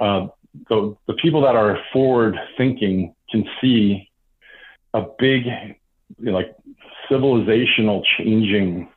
uh, 0.00 0.26
the, 0.68 0.96
the 1.06 1.14
people 1.14 1.42
that 1.42 1.54
are 1.54 1.78
forward 1.92 2.36
thinking 2.56 3.14
can 3.30 3.44
see 3.60 4.10
a 4.94 5.02
big, 5.18 5.44
you 6.18 6.26
know, 6.26 6.32
like 6.32 6.54
civilizational 7.10 8.02
changing 8.18 8.88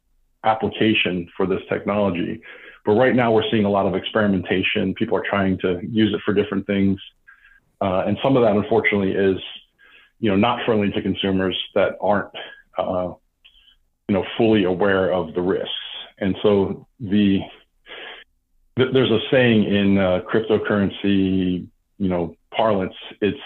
application 0.44 1.30
for 1.36 1.46
this 1.46 1.62
technology. 1.70 2.42
But 2.86 2.94
right 2.94 3.16
now 3.16 3.32
we're 3.32 3.50
seeing 3.50 3.66
a 3.66 3.70
lot 3.70 3.86
of 3.86 3.96
experimentation. 3.96 4.94
People 4.96 5.18
are 5.18 5.24
trying 5.28 5.58
to 5.60 5.80
use 5.88 6.14
it 6.14 6.22
for 6.26 6.34
different 6.34 6.68
things. 6.68 7.00
Uh, 7.80 8.04
and 8.08 8.18
some 8.24 8.36
of 8.36 8.44
that, 8.44 8.56
unfortunately, 8.56 9.12
is, 9.12 9.38
you 10.20 10.30
know, 10.30 10.36
not 10.36 10.66
friendly 10.66 10.90
to 10.92 11.02
consumers 11.02 11.58
that 11.76 11.98
aren't, 12.02 12.30
uh, 12.78 13.14
you 14.08 14.16
know, 14.16 14.26
fully 14.38 14.64
aware 14.64 15.12
of 15.12 15.34
the 15.34 15.42
risks. 15.42 15.70
And 16.20 16.36
so 16.42 16.88
the 17.00 17.40
there's 18.76 19.12
a 19.12 19.20
saying 19.32 19.66
in 19.66 19.98
uh, 19.98 20.22
cryptocurrency, 20.32 21.68
you 21.98 22.10
know, 22.10 22.36
parlance. 22.56 22.96
It's 23.22 23.40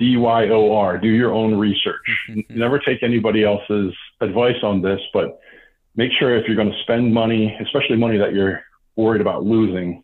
DYOR, 0.00 1.00
do 1.00 1.08
your 1.08 1.32
own 1.32 1.54
research. 1.56 2.06
Mm-hmm. 2.30 2.58
Never 2.58 2.78
take 2.78 3.02
anybody 3.02 3.44
else's 3.44 3.94
advice 4.20 4.62
on 4.62 4.82
this, 4.82 5.00
but 5.12 5.38
make 5.94 6.10
sure 6.18 6.36
if 6.36 6.46
you're 6.46 6.56
going 6.56 6.72
to 6.72 6.82
spend 6.82 7.12
money, 7.14 7.56
especially 7.60 7.96
money 7.96 8.18
that 8.18 8.32
you're 8.32 8.62
worried 8.96 9.20
about 9.20 9.44
losing, 9.44 10.02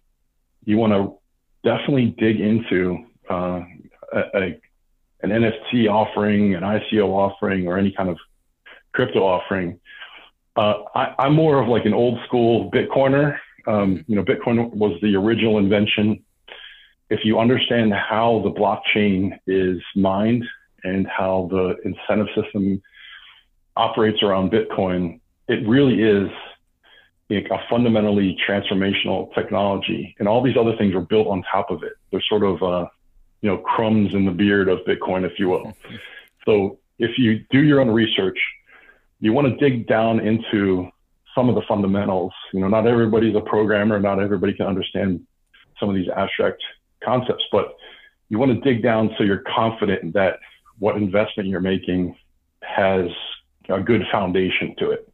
you 0.65 0.77
want 0.77 0.93
to 0.93 1.19
definitely 1.69 2.15
dig 2.19 2.41
into 2.41 3.05
uh, 3.29 3.61
a, 4.13 4.21
a, 4.35 4.61
an 5.23 5.31
NFT 5.31 5.89
offering, 5.91 6.55
an 6.55 6.63
ICO 6.63 7.09
offering, 7.09 7.67
or 7.67 7.77
any 7.77 7.91
kind 7.91 8.09
of 8.09 8.19
crypto 8.93 9.21
offering. 9.21 9.81
Uh, 10.57 10.85
I, 10.95 11.15
I'm 11.19 11.35
more 11.35 11.61
of 11.61 11.69
like 11.69 11.87
an 11.87 11.95
old 11.95 12.19
school 12.27 12.71
Bitcoiner. 12.71 13.39
Um, 13.67 13.97
mm-hmm. 13.97 14.13
you 14.13 14.17
know, 14.17 14.25
Bitcoin 14.25 14.73
was 14.75 14.99
the 15.03 15.17
original 15.17 15.59
invention. 15.59 16.23
If 17.11 17.21
you 17.25 17.39
understand 17.39 17.93
how 17.93 18.43
the 18.45 18.51
blockchain 18.51 19.39
is 19.47 19.81
mined 19.97 20.45
and 20.85 21.07
how 21.07 21.49
the 21.51 21.77
incentive 21.85 22.29
system 22.35 22.83
operates 23.77 24.23
around 24.23 24.51
Bitcoin, 24.51 25.21
it 25.49 25.67
really 25.67 26.03
is 26.03 26.29
a 27.31 27.59
fundamentally 27.69 28.37
transformational 28.47 29.33
technology. 29.35 30.15
And 30.19 30.27
all 30.29 30.43
these 30.43 30.57
other 30.57 30.77
things 30.77 30.95
are 30.95 31.01
built 31.01 31.27
on 31.27 31.43
top 31.51 31.71
of 31.71 31.83
it. 31.83 31.93
They're 32.11 32.23
sort 32.29 32.43
of, 32.43 32.63
uh, 32.63 32.87
you 33.43 33.51
know, 33.51 33.59
crumbs 33.59 34.15
in 34.15 34.25
the 34.25 34.31
beard 34.31 34.69
of 34.69 34.79
Bitcoin, 34.81 35.25
if 35.25 35.39
you 35.39 35.49
will. 35.49 35.75
so 36.47 36.79
if 36.99 37.19
you 37.19 37.45
do 37.51 37.63
your 37.63 37.81
own 37.81 37.91
research, 37.91 38.39
you 39.21 39.33
want 39.33 39.47
to 39.47 39.57
dig 39.57 39.87
down 39.87 40.21
into 40.21 40.91
some 41.39 41.49
of 41.49 41.55
the 41.55 41.63
fundamentals. 41.69 42.33
You 42.53 42.61
know, 42.61 42.69
not 42.69 42.87
everybody's 42.87 43.37
a 43.37 43.41
programmer, 43.41 44.01
not 44.01 44.21
everybody 44.21 44.55
can 44.55 44.67
understand 44.67 45.25
some 45.79 45.89
of 45.89 45.95
these 45.95 46.09
abstract 46.09 46.61
concepts, 47.05 47.45
but 47.53 47.77
you 48.29 48.39
want 48.39 48.53
to 48.53 48.61
dig 48.61 48.83
down 48.83 49.15
so 49.17 49.23
you're 49.23 49.45
confident 49.55 50.15
that 50.15 50.41
what 50.81 50.97
investment 50.97 51.49
you're 51.49 51.61
making 51.61 52.17
has 52.63 53.07
a 53.69 53.81
good 53.81 54.03
foundation 54.11 54.75
to 54.79 54.91
it. 54.91 55.09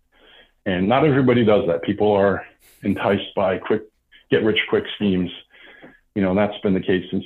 And 0.64 0.88
not 0.88 1.04
everybody 1.04 1.44
does 1.44 1.66
that. 1.66 1.82
People 1.82 2.10
are 2.12 2.46
enticed 2.82 3.34
by 3.36 3.58
quick, 3.58 3.82
get 4.30 4.42
rich 4.44 4.60
quick 4.70 4.84
schemes. 4.96 5.30
You 6.14 6.22
know, 6.22 6.30
and 6.30 6.38
that's 6.38 6.58
been 6.62 6.72
the 6.72 6.80
case 6.80 7.04
since 7.10 7.24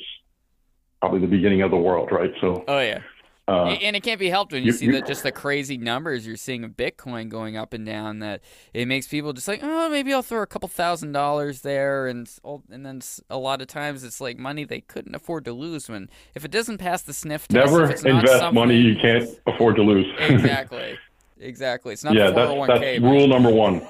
probably 1.00 1.21
the 1.21 1.28
beginning 1.28 1.62
of 1.62 1.71
the 1.71 1.76
world, 1.76 2.11
right? 2.11 2.33
So, 2.40 2.64
oh 2.67 2.81
yeah, 2.81 3.00
uh, 3.49 3.64
and 3.64 3.97
it 3.97 4.02
can't 4.02 4.21
be 4.21 4.28
helped 4.28 4.52
when 4.52 4.62
you, 4.62 4.67
you 4.67 4.73
see 4.73 4.90
that 4.90 5.07
just 5.07 5.23
the 5.23 5.33
crazy 5.33 5.78
numbers 5.78 6.26
you're 6.26 6.37
seeing 6.37 6.64
of 6.64 6.73
Bitcoin 6.73 7.31
going 7.31 7.57
up 7.57 7.73
and 7.73 7.87
down. 7.87 8.19
That 8.19 8.43
it 8.75 8.87
makes 8.87 9.09
people 9.09 9.33
just 9.33 9.49
like, 9.49 9.61
oh, 9.62 9.88
maybe 9.88 10.12
I'll 10.12 10.23
throw 10.23 10.43
a 10.43 10.47
couple 10.47 10.69
thousand 10.69 11.12
dollars 11.12 11.62
there, 11.62 12.07
and 12.07 12.31
and 12.71 12.85
then 12.85 13.00
a 13.31 13.38
lot 13.38 13.62
of 13.62 13.67
times 13.67 14.05
it's 14.05 14.21
like 14.21 14.37
money 14.37 14.64
they 14.64 14.83
couldn't 14.83 15.14
afford 15.14 15.47
to 15.47 15.52
lose. 15.55 15.88
When 15.88 16.11
if 16.35 16.45
it 16.45 16.50
doesn't 16.50 16.76
pass 16.76 17.00
the 17.00 17.14
sniff 17.14 17.49
test, 17.49 17.73
never 17.73 17.90
invest 17.90 18.52
money 18.52 18.76
you 18.76 18.97
can't 18.97 19.26
afford 19.47 19.76
to 19.76 19.83
lose. 19.83 20.07
exactly, 20.19 20.99
exactly. 21.40 21.95
It's 21.95 22.05
not 22.05 22.12
yeah, 22.12 22.31
that's, 22.31 22.67
that's 22.67 23.00
rule 23.00 23.28
number 23.28 23.50
one. 23.50 23.81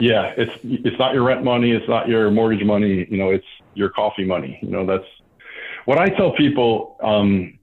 yeah, 0.00 0.34
it's 0.36 0.52
it's 0.64 0.98
not 0.98 1.14
your 1.14 1.22
rent 1.22 1.44
money, 1.44 1.70
it's 1.70 1.88
not 1.88 2.08
your 2.08 2.28
mortgage 2.32 2.64
money. 2.64 3.06
You 3.08 3.18
know, 3.18 3.30
it's 3.30 3.46
your 3.74 3.90
coffee 3.90 4.24
money. 4.24 4.58
You 4.62 4.70
know, 4.70 4.84
that's 4.84 5.06
what 5.84 5.98
I 5.98 6.08
tell 6.08 6.32
people. 6.32 6.96
Um, 7.00 7.57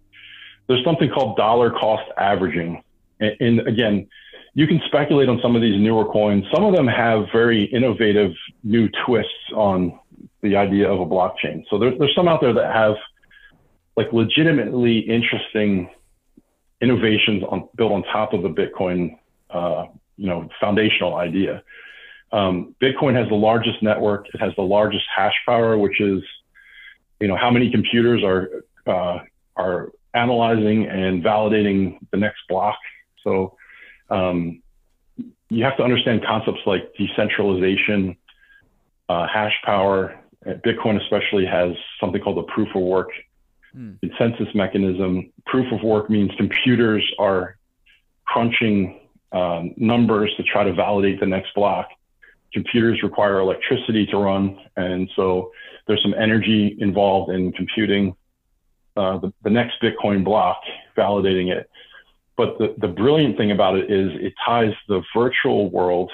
there's 0.68 0.84
something 0.84 1.10
called 1.10 1.38
dollar 1.38 1.72
cost 1.72 2.10
averaging. 2.18 2.84
And, 3.20 3.32
and, 3.40 3.68
again, 3.68 4.08
you 4.54 4.68
can 4.68 4.82
speculate 4.86 5.30
on 5.30 5.40
some 5.42 5.56
of 5.56 5.62
these 5.62 5.80
newer 5.80 6.06
coins. 6.06 6.46
Some 6.54 6.64
of 6.64 6.76
them 6.76 6.88
have 6.88 7.26
very 7.32 7.66
innovative 7.66 8.32
new 8.64 8.90
twists 9.06 9.32
on 9.54 10.00
the 10.42 10.56
idea 10.56 10.90
of 10.90 11.00
a 11.00 11.06
blockchain. 11.06 11.64
So 11.70 11.78
there's, 11.78 11.98
there's 12.00 12.16
some 12.16 12.28
out 12.28 12.42
there 12.42 12.54
that 12.54 12.74
have 12.74 12.96
like 13.98 14.12
legitimately 14.12 15.00
interesting 15.00 15.90
innovations 16.82 17.44
on, 17.50 17.68
built 17.76 17.92
on 17.92 18.04
top 18.04 18.34
of 18.34 18.44
the 18.44 18.50
Bitcoin, 18.50 19.18
uh, 19.50 19.86
you 20.18 20.28
know, 20.28 20.50
foundational 20.60 21.16
idea. 21.16 21.64
Um, 22.32 22.76
Bitcoin 22.82 23.16
has 23.16 23.28
the 23.30 23.36
largest 23.36 23.82
network. 23.82 24.28
It 24.34 24.40
has 24.40 24.54
the 24.56 24.64
largest 24.64 25.06
hash 25.16 25.36
power, 25.46 25.78
which 25.78 26.02
is, 26.02 26.22
you 27.20 27.28
know, 27.28 27.38
how 27.38 27.50
many 27.50 27.72
computers 27.72 28.24
are 28.24 28.50
uh, 28.86 29.20
are 29.56 29.90
analyzing 30.16 30.88
and 30.88 31.24
validating 31.24 32.00
the 32.12 32.18
next 32.18 32.42
block. 32.50 32.78
So 33.24 33.58
um, 34.10 34.62
you 35.50 35.64
have 35.64 35.78
to 35.78 35.84
understand 35.84 36.26
concepts 36.26 36.62
like 36.66 36.94
decentralization, 36.98 38.18
uh, 39.10 39.28
hash 39.28 39.54
power. 39.64 40.20
Bitcoin 40.46 41.02
especially 41.02 41.46
has 41.46 41.72
something 42.00 42.22
called 42.22 42.38
the 42.38 42.54
proof 42.54 42.70
of 42.76 42.82
work 42.84 43.10
mm. 43.76 44.00
consensus 44.00 44.54
mechanism. 44.54 45.32
Proof 45.46 45.72
of 45.72 45.84
work 45.84 46.10
means 46.10 46.32
computers 46.38 47.04
are 47.20 47.58
crunching 48.26 49.00
um, 49.32 49.74
numbers 49.78 50.34
to 50.38 50.44
try 50.44 50.64
to 50.64 50.74
validate 50.74 51.20
the 51.20 51.26
next 51.26 51.54
block. 51.56 51.90
Computers 52.54 53.04
require 53.04 53.40
electricity 53.40 54.06
to 54.08 54.18
run, 54.18 54.58
and 54.78 55.10
so 55.16 55.52
there's 55.88 56.02
some 56.02 56.14
energy 56.14 56.78
involved 56.80 57.32
in 57.32 57.52
computing 57.52 58.16
uh, 58.96 59.18
the, 59.20 59.34
the 59.44 59.50
next 59.50 59.82
Bitcoin 59.82 60.24
block, 60.24 60.62
validating 60.98 61.52
it. 61.52 61.70
But 62.38 62.58
the, 62.58 62.76
the 62.78 62.88
brilliant 62.88 63.38
thing 63.38 63.52
about 63.52 63.78
it 63.78 63.92
is 63.92 64.12
it 64.16 64.34
ties 64.46 64.74
the 64.88 65.02
virtual 65.16 65.70
world 65.70 66.12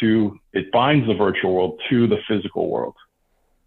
to, 0.00 0.38
it 0.52 0.72
binds 0.72 1.06
the 1.06 1.14
virtual 1.14 1.54
world 1.54 1.80
to 1.90 2.06
the 2.06 2.18
physical 2.28 2.68
world 2.68 2.94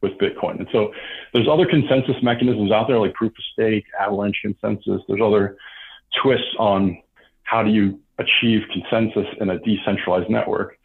with 0.01 0.11
Bitcoin. 0.17 0.59
And 0.59 0.67
so 0.71 0.93
there's 1.33 1.47
other 1.47 1.65
consensus 1.65 2.15
mechanisms 2.21 2.71
out 2.71 2.87
there 2.87 2.99
like 2.99 3.13
proof 3.13 3.31
of 3.31 3.43
stake, 3.53 3.85
avalanche 3.99 4.37
consensus. 4.41 5.01
There's 5.07 5.21
other 5.23 5.57
twists 6.21 6.55
on 6.59 7.01
how 7.43 7.63
do 7.63 7.71
you 7.71 7.99
achieve 8.17 8.61
consensus 8.71 9.27
in 9.39 9.49
a 9.49 9.59
decentralized 9.59 10.29
network. 10.29 10.77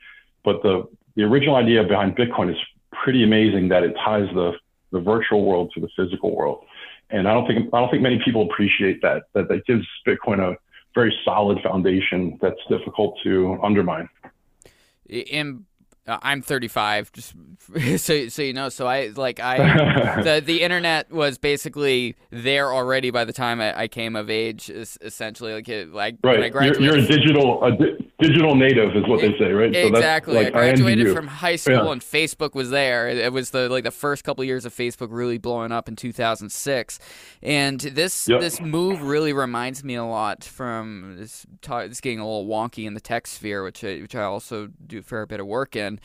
But 0.45 0.63
the, 0.63 0.89
the 1.17 1.25
original 1.25 1.57
idea 1.57 1.83
behind 1.83 2.17
Bitcoin 2.17 2.51
is 2.51 2.57
pretty 2.93 3.25
amazing 3.25 3.69
that 3.69 3.83
it 3.83 3.95
ties 4.05 4.29
the, 4.35 4.53
the 4.93 5.01
virtual 5.01 5.45
world 5.45 5.73
to 5.75 5.81
the 5.81 5.89
physical 5.97 6.35
world 6.35 6.65
and 7.11 7.29
I 7.29 7.35
don't 7.35 7.47
think 7.47 7.73
I 7.73 7.81
don't 7.81 7.91
think 7.91 8.03
many 8.03 8.21
people 8.25 8.43
appreciate 8.43 9.03
that 9.03 9.25
that 9.35 9.49
that 9.49 9.67
gives 9.67 9.87
Bitcoin 10.07 10.41
a 10.41 10.57
very 10.95 11.15
solid 11.25 11.59
foundation 11.63 12.39
that's 12.41 12.61
difficult 12.69 13.19
to 13.23 13.59
undermine. 13.63 14.09
And 15.33 15.65
uh, 16.07 16.19
I'm 16.23 16.43
35, 16.43 17.13
just 17.13 17.35
so 17.99 18.29
so 18.29 18.43
you 18.43 18.53
know. 18.53 18.69
So 18.69 18.87
I 18.87 19.09
like 19.09 19.41
I 19.41 20.23
the 20.23 20.41
the 20.45 20.63
internet 20.63 21.11
was 21.11 21.39
basically 21.39 22.17
there 22.31 22.73
already 22.73 23.11
by 23.11 23.25
the 23.25 23.33
time 23.33 23.61
I, 23.61 23.79
I 23.83 23.89
came 23.89 24.17
of 24.17 24.31
age. 24.31 24.71
Essentially, 24.71 25.53
like 25.53 25.69
it, 25.69 25.93
like 25.93 26.17
right. 26.25 26.53
You're, 26.53 26.81
you're, 26.81 26.97
a 26.97 27.07
digital 27.07 27.63
a, 27.63 27.77
digital 28.21 28.57
native 28.57 28.97
is 28.97 29.07
what 29.07 29.21
they 29.21 29.37
say, 29.39 29.53
right? 29.53 29.75
Exactly. 29.75 30.35
So 30.35 30.41
like, 30.41 30.49
I 30.49 30.51
graduated 30.51 31.09
I 31.09 31.15
from 31.15 31.29
high 31.29 31.57
school 31.57 31.85
yeah. 31.85 31.93
and 31.93 32.01
Facebook 32.01 32.55
was 32.55 32.71
there. 32.71 33.09
It 33.09 33.33
was 33.33 33.51
the 33.51 33.69
like 33.69 33.85
the 33.85 33.91
first 33.91 34.25
couple 34.25 34.43
of 34.43 34.49
years 34.49 34.65
of 34.65 34.75
Facebook 34.75 35.09
really 35.11 35.39
blowing 35.39 35.71
up 35.71 35.89
in 35.89 35.95
2006, 35.95 36.99
and 37.43 37.81
this 37.81 38.29
yep. 38.29 38.41
this 38.41 38.61
move 38.61 39.03
really 39.03 39.33
reminds 39.33 39.85
me 39.85 39.95
a 39.95 40.05
lot 40.05 40.43
from 40.43 41.17
this. 41.19 41.47
It's 41.63 42.01
getting 42.01 42.19
a 42.19 42.25
little 42.25 42.47
wonky 42.47 42.87
in 42.87 42.95
the 42.95 43.01
tech 43.01 43.27
sphere, 43.27 43.63
which 43.63 43.85
I, 43.85 44.01
which 44.01 44.15
I 44.15 44.25
also 44.25 44.69
do 44.87 44.99
a 44.99 45.03
fair 45.03 45.25
bit 45.27 45.39
of 45.39 45.47
work 45.47 45.77
in. 45.77 46.01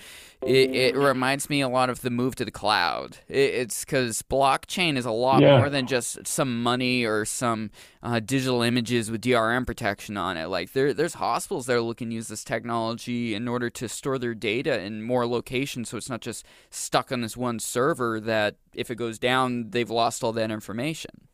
It, 0.46 0.76
it 0.76 0.96
reminds 0.96 1.50
me 1.50 1.62
a 1.62 1.70
lot 1.70 1.90
of 1.90 2.02
the 2.02 2.10
move 2.10 2.36
to 2.36 2.46
the 2.46 2.52
cloud. 2.52 3.18
It, 3.28 3.54
it's 3.56 3.86
because 3.86 4.22
blockchain 4.22 4.98
is 4.98 5.06
a 5.06 5.12
lot 5.12 5.42
yeah. 5.42 5.58
more 5.58 5.70
than 5.70 5.88
just 5.88 6.28
some 6.28 6.62
money 6.62 7.06
or 7.06 7.26
some 7.26 7.72
uh, 8.04 8.20
digital 8.20 8.62
images 8.62 9.10
with 9.10 9.22
DRM 9.22 9.66
protection 9.66 10.18
on 10.18 10.36
it. 10.36 10.48
Like 10.48 10.74
there, 10.74 10.94
there's 10.94 11.16
hospitals 11.16 11.68
that 11.68 11.78
are 11.78 11.82
looking 11.82 12.10
to 12.10 12.16
use 12.16 12.28
this 12.28 12.44
technology 12.44 13.34
in 13.34 13.48
order 13.48 13.70
to 13.70 13.88
store 13.88 14.20
their 14.20 14.36
data 14.36 14.82
in 14.82 15.02
more 15.02 15.26
locations, 15.26 15.90
so 15.90 15.98
it's 15.98 16.10
not 16.10 16.20
just 16.20 16.46
stuck 16.70 17.12
on 17.14 17.22
this 17.22 17.38
one 17.38 17.60
server. 17.60 18.20
That 18.20 18.58
if 18.74 18.92
it 18.92 18.96
goes 18.96 19.18
down, 19.18 19.70
they've 19.70 19.90
lost 19.90 20.22
all 20.22 20.34
that 20.34 20.52
information. 20.52 21.30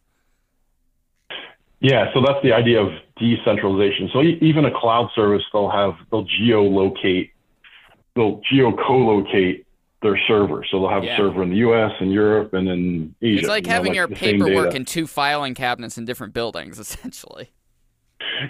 Yeah, 1.81 2.13
so 2.13 2.21
that's 2.21 2.43
the 2.43 2.53
idea 2.53 2.81
of 2.81 2.89
decentralization. 3.17 4.09
So 4.13 4.21
even 4.21 4.65
a 4.65 4.71
cloud 4.71 5.09
service, 5.15 5.43
they'll 5.51 5.71
have 5.71 5.93
they'll 6.11 6.27
geolocate, 6.27 7.31
they'll 8.15 8.41
geo 8.47 8.73
co-locate 8.73 9.65
their 10.01 10.17
server. 10.27 10.65
So 10.69 10.79
they'll 10.79 10.89
have 10.89 11.03
yeah. 11.03 11.15
a 11.15 11.17
server 11.17 11.43
in 11.43 11.49
the 11.49 11.57
U.S. 11.57 11.91
and 11.99 12.11
Europe 12.11 12.53
and 12.53 12.67
in 12.69 13.15
Asia. 13.21 13.39
It's 13.39 13.47
like 13.47 13.65
you 13.65 13.71
having 13.71 13.93
know, 13.93 14.03
like 14.03 14.09
your 14.09 14.17
paperwork 14.17 14.75
in 14.75 14.85
two 14.85 15.07
filing 15.07 15.53
cabinets 15.53 15.97
in 15.97 16.05
different 16.05 16.33
buildings, 16.33 16.79
essentially. 16.79 17.51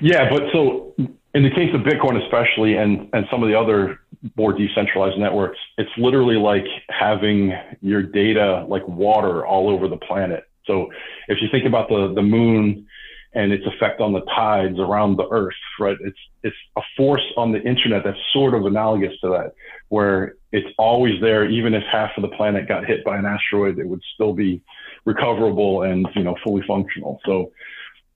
Yeah, 0.02 0.30
but 0.30 0.44
so 0.54 0.94
in 0.98 1.44
the 1.44 1.50
case 1.50 1.74
of 1.74 1.82
Bitcoin, 1.82 2.22
especially, 2.24 2.76
and 2.76 3.10
and 3.14 3.26
some 3.32 3.44
of 3.44 3.50
the 3.50 3.58
other 3.58 4.00
more 4.36 4.54
decentralized 4.54 5.18
networks, 5.18 5.58
it's 5.78 5.92
literally 5.98 6.36
like 6.36 6.66
having 6.90 7.54
your 7.82 8.04
data 8.04 8.66
like 8.68 8.88
water 8.88 9.46
all 9.46 9.70
over 9.70 9.88
the 9.88 9.98
planet. 9.98 10.44
So 10.66 10.90
if 11.28 11.40
you 11.42 11.48
think 11.52 11.66
about 11.66 11.90
the 11.90 12.14
the 12.14 12.22
moon 12.22 12.88
and 13.34 13.52
its 13.52 13.66
effect 13.66 14.02
on 14.02 14.14
the 14.14 14.22
tides 14.22 14.80
around 14.80 15.18
the 15.18 15.28
Earth, 15.30 15.54
right? 15.80 15.98
It's 16.02 16.18
it's 16.44 16.56
a 16.78 16.82
force 16.98 17.26
on 17.38 17.52
the 17.52 17.62
internet 17.62 18.04
that's 18.04 18.18
sort 18.34 18.54
of 18.54 18.66
analogous 18.66 19.14
to 19.22 19.30
that, 19.30 19.54
where 19.90 20.36
it's 20.52 20.68
always 20.78 21.22
there. 21.22 21.48
Even 21.50 21.74
if 21.74 21.84
half 21.92 22.12
of 22.18 22.24
the 22.24 22.30
planet 22.30 22.68
got 22.68 22.86
hit 22.86 23.04
by 23.04 23.18
an 23.18 23.26
asteroid, 23.26 23.78
it 23.78 23.88
would 23.88 24.02
still 24.16 24.34
be 24.34 24.62
recoverable 25.06 25.84
and 25.84 26.08
you 26.16 26.24
know 26.24 26.36
fully 26.44 26.64
functional. 26.68 27.20
So 27.26 27.52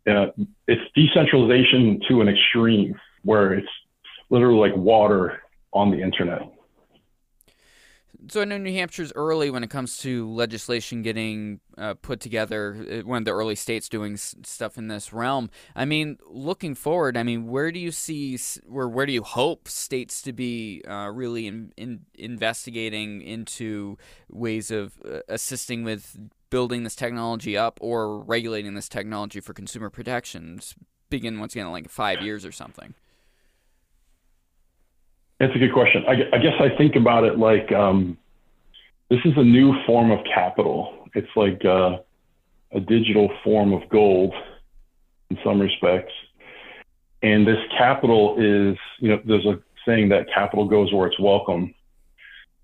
uh, 0.07 0.27
it's 0.67 0.81
decentralization 0.95 2.01
to 2.09 2.21
an 2.21 2.29
extreme, 2.29 2.99
where 3.23 3.53
it's 3.53 3.69
literally 4.29 4.69
like 4.69 4.77
water 4.77 5.41
on 5.73 5.91
the 5.91 6.01
internet 6.01 6.41
so 8.29 8.41
I 8.41 8.45
know 8.45 8.57
New 8.57 8.71
Hampshire's 8.71 9.11
early 9.15 9.49
when 9.49 9.63
it 9.63 9.69
comes 9.69 9.97
to 9.99 10.29
legislation 10.31 11.01
getting 11.01 11.59
uh, 11.77 11.95
put 11.95 12.19
together. 12.19 12.75
Uh, 12.79 13.07
one 13.07 13.19
of 13.19 13.25
the 13.25 13.31
early 13.31 13.55
states 13.55 13.89
doing 13.89 14.17
stuff 14.17 14.77
in 14.77 14.87
this 14.87 15.13
realm. 15.13 15.49
I 15.75 15.85
mean, 15.85 16.17
looking 16.25 16.75
forward, 16.75 17.17
I 17.17 17.23
mean, 17.23 17.47
where 17.47 17.71
do 17.71 17.79
you 17.79 17.91
see, 17.91 18.37
where 18.65 18.87
where 18.87 19.05
do 19.05 19.13
you 19.13 19.23
hope 19.23 19.67
states 19.67 20.21
to 20.23 20.33
be 20.33 20.83
uh, 20.87 21.09
really 21.13 21.47
in, 21.47 21.73
in 21.77 22.01
investigating 22.15 23.21
into 23.21 23.97
ways 24.29 24.71
of 24.71 24.93
uh, 25.05 25.19
assisting 25.27 25.83
with 25.83 26.17
building 26.49 26.83
this 26.83 26.95
technology 26.95 27.57
up 27.57 27.79
or 27.81 28.19
regulating 28.19 28.75
this 28.75 28.89
technology 28.89 29.39
for 29.39 29.53
consumer 29.53 29.89
protections? 29.89 30.75
Begin 31.09 31.39
once 31.39 31.53
again, 31.53 31.71
like 31.71 31.89
five 31.89 32.21
years 32.21 32.45
or 32.45 32.51
something. 32.51 32.95
That's 35.43 35.57
a 35.57 35.59
good 35.59 35.73
question. 35.73 36.05
I, 36.07 36.13
I 36.33 36.39
guess 36.39 36.53
I 36.57 36.69
think 36.77 36.95
about 36.95 37.25
it 37.25 37.37
like 37.37 37.69
um, 37.73 38.17
this 39.09 39.19
is 39.25 39.33
a 39.35 39.43
new 39.43 39.73
form 39.85 40.09
of 40.09 40.19
capital. 40.33 41.09
It's 41.15 41.27
like 41.35 41.65
uh, 41.65 41.97
a 42.71 42.79
digital 42.79 43.29
form 43.43 43.73
of 43.73 43.81
gold 43.89 44.33
in 45.29 45.37
some 45.43 45.59
respects. 45.59 46.13
And 47.23 47.45
this 47.45 47.57
capital 47.77 48.37
is, 48.37 48.77
you 48.99 49.09
know, 49.09 49.21
there's 49.25 49.45
a 49.45 49.59
saying 49.85 50.07
that 50.09 50.27
capital 50.33 50.65
goes 50.65 50.93
where 50.93 51.07
it's 51.07 51.19
welcome. 51.19 51.75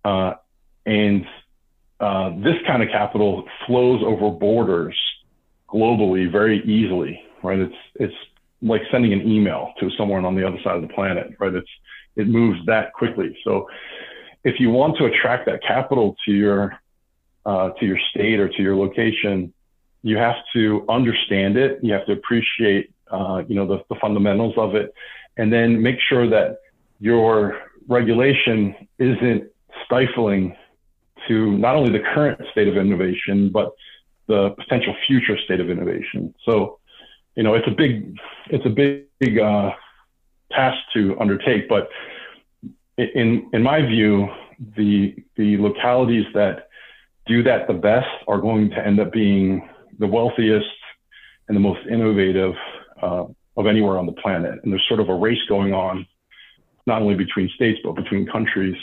Uh, 0.06 0.36
and 0.86 1.26
uh, 2.00 2.30
this 2.38 2.56
kind 2.66 2.82
of 2.82 2.88
capital 2.94 3.44
flows 3.68 4.02
over 4.06 4.32
borders 4.32 4.98
globally 5.68 6.32
very 6.32 6.64
easily, 6.64 7.22
right? 7.44 7.60
It's, 7.60 7.76
it's 7.96 8.16
like 8.62 8.82
sending 8.92 9.14
an 9.14 9.28
email 9.28 9.74
to 9.80 9.90
someone 9.98 10.26
on 10.26 10.36
the 10.36 10.46
other 10.46 10.58
side 10.64 10.76
of 10.76 10.82
the 10.82 10.94
planet, 10.94 11.34
right? 11.40 11.54
It's, 11.54 11.70
it 12.16 12.28
moves 12.28 12.60
that 12.66 12.94
quickly. 12.94 13.38
So 13.44 13.68
if 14.44 14.60
you 14.60 14.70
want 14.70 14.98
to 14.98 15.06
attract 15.06 15.46
that 15.46 15.62
capital 15.64 16.16
to 16.26 16.32
your 16.32 16.80
uh, 17.46 17.70
to 17.80 17.86
your 17.86 17.98
state 18.12 18.40
or 18.40 18.50
to 18.50 18.62
your 18.62 18.76
location, 18.76 19.54
you 20.04 20.18
have 20.18 20.36
to 20.54 20.86
understand 20.90 21.58
it. 21.58 21.80
You 21.82 21.94
have 21.94 22.06
to 22.08 22.14
appreciate 22.14 22.92
uh, 23.10 23.44
you 23.48 23.56
know 23.56 23.66
the, 23.66 23.84
the 23.90 23.96
fundamentals 24.02 24.56
of 24.58 24.76
it, 24.76 24.94
and 25.38 25.52
then 25.52 25.82
make 25.82 25.98
sure 26.08 26.30
that 26.30 26.58
your 27.00 27.62
regulation 27.88 28.76
isn't 29.00 29.50
stifling 29.86 30.56
to 31.28 31.58
not 31.58 31.76
only 31.76 31.92
the 31.92 32.04
current 32.14 32.40
state 32.52 32.68
of 32.68 32.78
innovation 32.78 33.50
but 33.52 33.72
the 34.28 34.52
potential 34.52 34.96
future 35.08 35.38
state 35.44 35.60
of 35.60 35.70
innovation. 35.70 36.34
So, 36.46 36.79
you 37.36 37.44
know, 37.44 37.54
it's 37.54 37.68
a 37.68 37.72
big 37.72 38.18
it's 38.48 38.66
a 38.66 38.70
big, 38.70 39.06
big 39.20 39.40
uh, 39.40 39.72
task 40.52 40.78
to 40.94 41.16
undertake. 41.20 41.70
But 41.70 41.90
in 42.98 43.50
in 43.54 43.64
my 43.64 43.82
view, 43.82 44.28
the 44.78 45.16
the 45.36 45.58
localities 45.58 46.26
that 46.34 46.70
do 47.26 47.44
that 47.44 47.68
the 47.68 47.74
best 47.74 48.08
are 48.28 48.40
going 48.40 48.70
to 48.72 48.86
end 48.86 49.00
up 49.00 49.12
being 49.12 49.70
the 50.00 50.08
wealthiest 50.08 50.66
and 51.48 51.56
the 51.56 51.62
most 51.62 51.86
innovative 51.88 52.54
uh, 53.02 53.26
of 53.58 53.68
anywhere 53.68 53.98
on 53.98 54.06
the 54.06 54.14
planet. 54.14 54.60
And 54.64 54.72
there's 54.72 54.86
sort 54.88 55.00
of 55.00 55.10
a 55.10 55.16
race 55.16 55.40
going 55.48 55.74
on, 55.74 56.06
not 56.88 57.02
only 57.02 57.16
between 57.16 57.50
states 57.56 57.80
but 57.84 57.96
between 57.96 58.26
countries, 58.26 58.76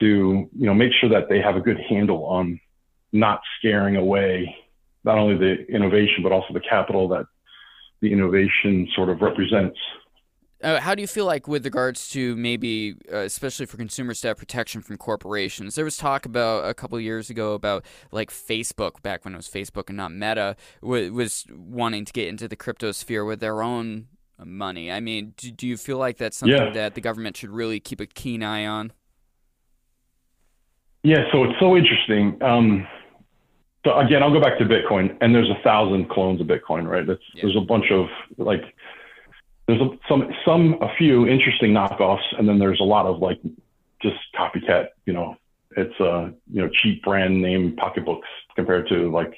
to 0.00 0.48
you 0.52 0.66
know 0.66 0.74
make 0.74 0.92
sure 1.00 1.08
that 1.10 1.28
they 1.28 1.40
have 1.40 1.56
a 1.56 1.60
good 1.60 1.78
handle 1.88 2.24
on 2.26 2.60
not 3.12 3.40
scaring 3.58 3.96
away 3.96 4.54
not 5.04 5.18
only 5.18 5.36
the 5.36 5.64
innovation 5.68 6.22
but 6.22 6.32
also 6.32 6.52
the 6.52 6.60
capital 6.60 7.08
that 7.08 7.26
the 8.00 8.12
innovation 8.12 8.88
sort 8.94 9.08
of 9.08 9.20
represents. 9.20 9.78
Uh, 10.62 10.80
how 10.80 10.94
do 10.94 11.02
you 11.02 11.06
feel 11.06 11.26
like 11.26 11.46
with 11.46 11.64
regards 11.66 12.08
to 12.08 12.34
maybe, 12.36 12.94
uh, 13.12 13.18
especially 13.18 13.66
for 13.66 13.76
consumers 13.76 14.22
to 14.22 14.28
have 14.28 14.38
protection 14.38 14.80
from 14.80 14.96
corporations? 14.96 15.74
There 15.74 15.84
was 15.84 15.98
talk 15.98 16.24
about 16.24 16.68
a 16.68 16.72
couple 16.72 16.98
years 16.98 17.28
ago 17.28 17.52
about 17.52 17.84
like 18.10 18.30
Facebook, 18.30 19.02
back 19.02 19.24
when 19.24 19.34
it 19.34 19.36
was 19.36 19.48
Facebook 19.48 19.88
and 19.88 19.98
not 19.98 20.12
Meta, 20.12 20.56
w- 20.80 21.12
was 21.12 21.44
wanting 21.50 22.06
to 22.06 22.12
get 22.12 22.28
into 22.28 22.48
the 22.48 22.56
crypto 22.56 22.92
sphere 22.92 23.24
with 23.24 23.40
their 23.40 23.62
own 23.62 24.06
money. 24.42 24.90
I 24.90 25.00
mean, 25.00 25.34
do, 25.36 25.50
do 25.50 25.66
you 25.66 25.76
feel 25.76 25.98
like 25.98 26.16
that's 26.16 26.38
something 26.38 26.56
yeah. 26.56 26.70
that 26.70 26.94
the 26.94 27.02
government 27.02 27.36
should 27.36 27.50
really 27.50 27.78
keep 27.78 28.00
a 28.00 28.06
keen 28.06 28.42
eye 28.42 28.66
on? 28.66 28.92
Yeah, 31.02 31.30
so 31.32 31.44
it's 31.44 31.60
so 31.60 31.76
interesting. 31.76 32.42
Um, 32.42 32.88
so 33.86 33.96
again, 33.98 34.20
I'll 34.20 34.32
go 34.32 34.40
back 34.40 34.58
to 34.58 34.64
Bitcoin, 34.64 35.16
and 35.20 35.32
there's 35.32 35.48
a 35.48 35.62
thousand 35.62 36.10
clones 36.10 36.40
of 36.40 36.48
Bitcoin, 36.48 36.88
right? 36.88 37.06
That's, 37.06 37.22
yeah. 37.34 37.42
There's 37.42 37.56
a 37.56 37.60
bunch 37.60 37.92
of 37.92 38.06
like 38.36 38.74
there's 39.68 39.80
a, 39.80 39.90
some 40.08 40.28
some 40.44 40.76
a 40.80 40.92
few 40.96 41.28
interesting 41.28 41.70
knockoffs, 41.70 42.24
and 42.36 42.48
then 42.48 42.58
there's 42.58 42.80
a 42.80 42.84
lot 42.84 43.06
of 43.06 43.20
like 43.20 43.40
just 44.02 44.16
copycat. 44.34 44.88
You 45.04 45.12
know, 45.12 45.36
it's 45.76 45.94
uh 46.00 46.30
you 46.52 46.62
know 46.62 46.68
cheap 46.68 47.04
brand 47.04 47.40
name 47.40 47.76
pocketbooks 47.76 48.26
compared 48.56 48.88
to 48.88 49.08
like 49.12 49.34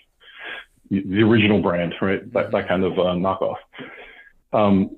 the 0.90 1.22
original 1.22 1.60
brand, 1.60 1.94
right? 2.00 2.32
That 2.32 2.50
that 2.52 2.68
kind 2.68 2.84
of 2.84 2.98
uh, 2.98 3.16
knockoff. 3.16 3.56
Um, 4.54 4.96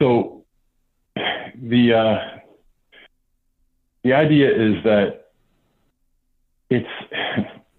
so 0.00 0.46
the 1.14 1.92
uh, 1.92 2.38
the 4.04 4.14
idea 4.14 4.48
is 4.48 4.82
that 4.84 5.26
it's 6.70 6.88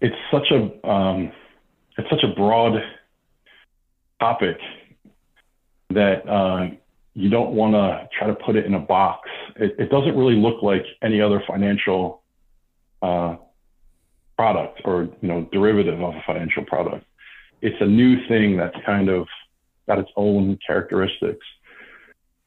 it's 0.00 0.16
such 0.30 0.50
a 0.50 0.88
um, 0.88 1.32
it's 1.98 2.08
such 2.08 2.24
a 2.24 2.34
broad 2.34 2.80
topic 4.18 4.56
that 5.90 6.28
uh, 6.28 6.68
you 7.14 7.28
don't 7.28 7.50
want 7.50 7.74
to 7.74 8.08
try 8.16 8.28
to 8.28 8.34
put 8.34 8.56
it 8.56 8.64
in 8.64 8.74
a 8.74 8.78
box. 8.78 9.28
It, 9.56 9.74
it, 9.78 9.90
doesn't 9.90 10.16
really 10.16 10.36
look 10.36 10.62
like 10.62 10.84
any 11.02 11.20
other 11.20 11.42
financial 11.46 12.22
uh, 13.02 13.36
product 14.36 14.80
or 14.84 15.08
you 15.20 15.28
know 15.28 15.48
derivative 15.52 16.00
of 16.00 16.14
a 16.14 16.22
financial 16.26 16.64
product. 16.64 17.04
It's 17.62 17.76
a 17.80 17.86
new 17.86 18.26
thing 18.28 18.56
that's 18.56 18.76
kind 18.86 19.08
of 19.08 19.26
got 19.86 19.98
its 19.98 20.10
own 20.16 20.58
characteristics, 20.66 21.44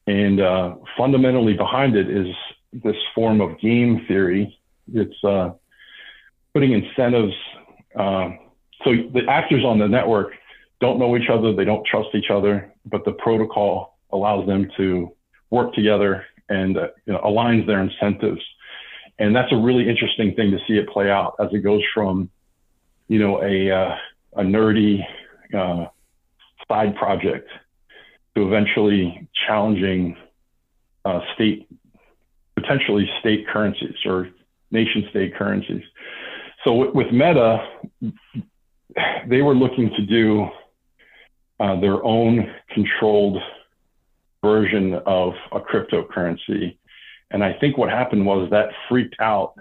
and 0.07 0.41
uh, 0.41 0.75
fundamentally 0.97 1.53
behind 1.53 1.95
it 1.95 2.09
is 2.09 2.27
this 2.71 2.95
form 3.13 3.41
of 3.41 3.59
game 3.59 4.05
theory. 4.07 4.57
It's 4.93 5.23
uh, 5.23 5.51
putting 6.53 6.71
incentives. 6.71 7.33
Uh, 7.97 8.29
so 8.83 8.91
the 9.13 9.21
actors 9.29 9.63
on 9.63 9.79
the 9.79 9.87
network 9.87 10.33
don't 10.81 10.99
know 10.99 11.15
each 11.15 11.29
other, 11.29 11.53
they 11.53 11.65
don't 11.65 11.85
trust 11.85 12.09
each 12.13 12.29
other, 12.29 12.71
but 12.85 13.05
the 13.05 13.13
protocol 13.13 13.97
allows 14.11 14.45
them 14.45 14.69
to 14.77 15.11
work 15.49 15.73
together 15.73 16.25
and 16.49 16.77
uh, 16.77 16.87
you 17.05 17.13
know, 17.13 17.19
aligns 17.19 17.65
their 17.65 17.79
incentives. 17.79 18.41
And 19.19 19.35
that's 19.35 19.51
a 19.51 19.55
really 19.55 19.87
interesting 19.87 20.35
thing 20.35 20.51
to 20.51 20.57
see 20.67 20.73
it 20.73 20.89
play 20.89 21.09
out 21.09 21.35
as 21.39 21.47
it 21.51 21.59
goes 21.59 21.81
from, 21.93 22.29
you 23.07 23.19
know, 23.19 23.41
a 23.43 23.71
uh, 23.71 23.95
a 24.35 24.41
nerdy 24.43 25.05
uh, 25.55 25.85
side 26.67 26.95
project 26.95 27.47
to 28.35 28.47
eventually 28.47 29.29
challenging 29.45 30.17
uh, 31.05 31.19
state, 31.35 31.67
potentially 32.55 33.09
state 33.19 33.47
currencies 33.47 33.95
or 34.05 34.29
nation 34.71 35.05
state 35.11 35.35
currencies. 35.35 35.83
So 36.63 36.73
with, 36.73 36.93
with 36.93 37.11
Meta, 37.11 37.67
they 39.27 39.41
were 39.41 39.55
looking 39.55 39.89
to 39.89 40.05
do 40.05 40.47
uh, 41.59 41.79
their 41.79 42.03
own 42.03 42.53
controlled 42.73 43.37
version 44.43 44.95
of 45.05 45.33
a 45.51 45.59
cryptocurrency. 45.59 46.77
And 47.31 47.43
I 47.43 47.53
think 47.53 47.77
what 47.77 47.89
happened 47.89 48.25
was 48.25 48.49
that 48.51 48.69
freaked 48.89 49.15
out 49.19 49.55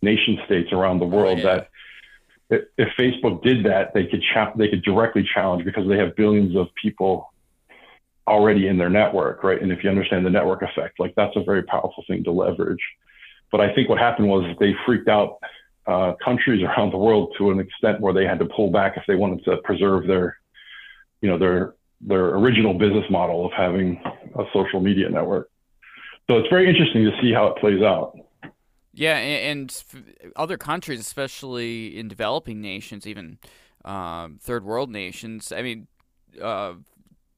nation 0.00 0.38
states 0.46 0.72
around 0.72 1.00
the 1.00 1.06
world 1.06 1.40
oh, 1.40 1.42
yeah. 1.42 1.64
that 2.50 2.68
if 2.78 2.88
Facebook 2.98 3.42
did 3.42 3.64
that, 3.66 3.92
they 3.92 4.06
could 4.06 4.22
cha- 4.32 4.52
they 4.56 4.68
could 4.68 4.82
directly 4.82 5.28
challenge 5.34 5.64
because 5.64 5.86
they 5.88 5.98
have 5.98 6.16
billions 6.16 6.56
of 6.56 6.68
people 6.80 7.32
already 8.26 8.68
in 8.68 8.78
their 8.78 8.90
network, 8.90 9.42
right? 9.42 9.60
And 9.60 9.72
if 9.72 9.82
you 9.82 9.90
understand 9.90 10.24
the 10.24 10.30
network 10.30 10.62
effect, 10.62 10.98
like 10.98 11.14
that's 11.14 11.36
a 11.36 11.42
very 11.42 11.62
powerful 11.62 12.04
thing 12.06 12.24
to 12.24 12.30
leverage. 12.30 12.82
But 13.50 13.60
I 13.60 13.74
think 13.74 13.88
what 13.88 13.98
happened 13.98 14.28
was 14.28 14.44
they 14.60 14.74
freaked 14.86 15.08
out 15.08 15.38
uh, 15.88 16.12
countries 16.22 16.62
around 16.62 16.92
the 16.92 16.98
world 16.98 17.34
to 17.38 17.50
an 17.50 17.58
extent 17.58 18.00
where 18.00 18.12
they 18.12 18.24
had 18.24 18.38
to 18.38 18.44
pull 18.44 18.70
back 18.70 18.96
if 18.96 19.02
they 19.08 19.14
wanted 19.14 19.42
to 19.44 19.56
preserve 19.64 20.06
their, 20.06 20.36
you 21.22 21.28
know, 21.28 21.38
their 21.38 21.74
their 22.00 22.26
original 22.36 22.74
business 22.74 23.04
model 23.10 23.44
of 23.46 23.52
having 23.52 24.00
a 24.38 24.44
social 24.52 24.80
media 24.80 25.08
network. 25.08 25.50
So 26.30 26.36
it's 26.36 26.48
very 26.48 26.68
interesting 26.68 27.04
to 27.04 27.10
see 27.20 27.32
how 27.32 27.48
it 27.48 27.56
plays 27.56 27.82
out. 27.82 28.16
Yeah, 28.92 29.16
and, 29.16 29.74
other 30.36 30.56
countries, 30.56 31.00
especially 31.00 31.98
in 31.98 32.06
developing 32.06 32.60
nations, 32.60 33.06
even 33.06 33.38
uh, 33.84 34.28
third 34.40 34.64
world 34.64 34.90
nations. 34.90 35.52
I 35.52 35.62
mean, 35.62 35.86
uh, 36.40 36.74